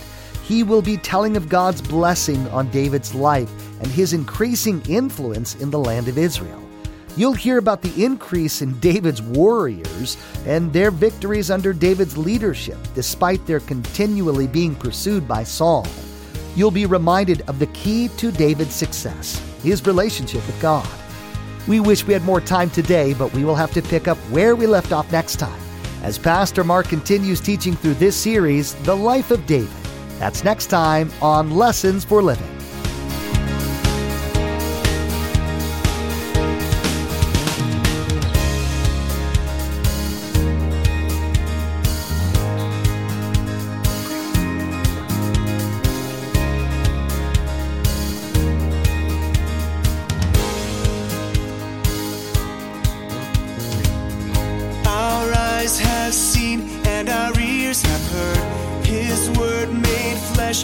He 0.45 0.63
will 0.63 0.83
be 0.83 0.99
telling 0.99 1.39
of 1.39 1.49
God's 1.49 1.81
blessing 1.81 2.47
on 2.49 2.71
David's 2.71 3.15
life 3.15 3.51
and 3.81 3.87
his 3.87 4.13
increasing 4.13 4.83
influence 4.87 5.55
in 5.55 5.71
the 5.71 5.79
land 5.79 6.09
of 6.09 6.19
Israel. 6.19 6.63
You'll 7.17 7.33
hear 7.33 7.57
about 7.57 7.81
the 7.81 8.05
increase 8.05 8.61
in 8.61 8.79
David's 8.81 9.23
warriors 9.23 10.19
and 10.45 10.71
their 10.75 10.91
victories 10.91 11.51
under 11.51 11.73
David's 11.73 12.19
leadership, 12.19 12.77
despite 12.95 13.47
their 13.47 13.61
continually 13.61 14.47
being 14.47 14.75
pursued 14.75 15.27
by 15.27 15.43
Saul 15.43 15.87
you'll 16.59 16.71
be 16.73 16.87
reminded 16.87 17.43
of 17.43 17.59
the 17.61 17.67
key 17.69 18.09
to 18.17 18.33
David's 18.33 18.75
success 18.75 19.41
his 19.63 19.87
relationship 19.87 20.45
with 20.47 20.61
God. 20.61 20.89
We 21.67 21.81
wish 21.81 22.05
we 22.05 22.13
had 22.13 22.23
more 22.23 22.41
time 22.41 22.71
today, 22.71 23.13
but 23.15 23.33
we 23.33 23.45
will 23.45 23.55
have 23.55 23.73
to 23.73 23.83
pick 23.83 24.09
up 24.09 24.17
where 24.31 24.57
we 24.57 24.67
left 24.67 24.93
off 24.93 25.11
next 25.13 25.37
time 25.37 25.61
as 26.03 26.19
Pastor 26.19 26.65
Mark 26.65 26.89
continues 26.89 27.41
teaching 27.41 27.75
through 27.75 27.95
this 27.95 28.17
series, 28.17 28.75
The 28.85 28.97
Life 28.97 29.31
of 29.31 29.45
David. 29.47 29.69
That's 30.19 30.45
next 30.45 30.67
time 30.67 31.11
on 31.21 31.51
Lessons 31.51 32.05
for 32.05 32.23
Living. 32.23 32.58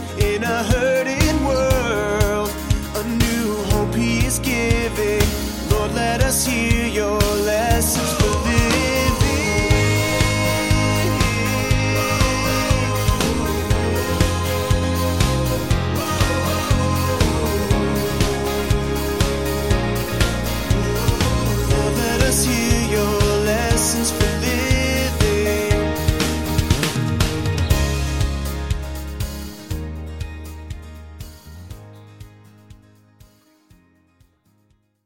Made 0.00 0.23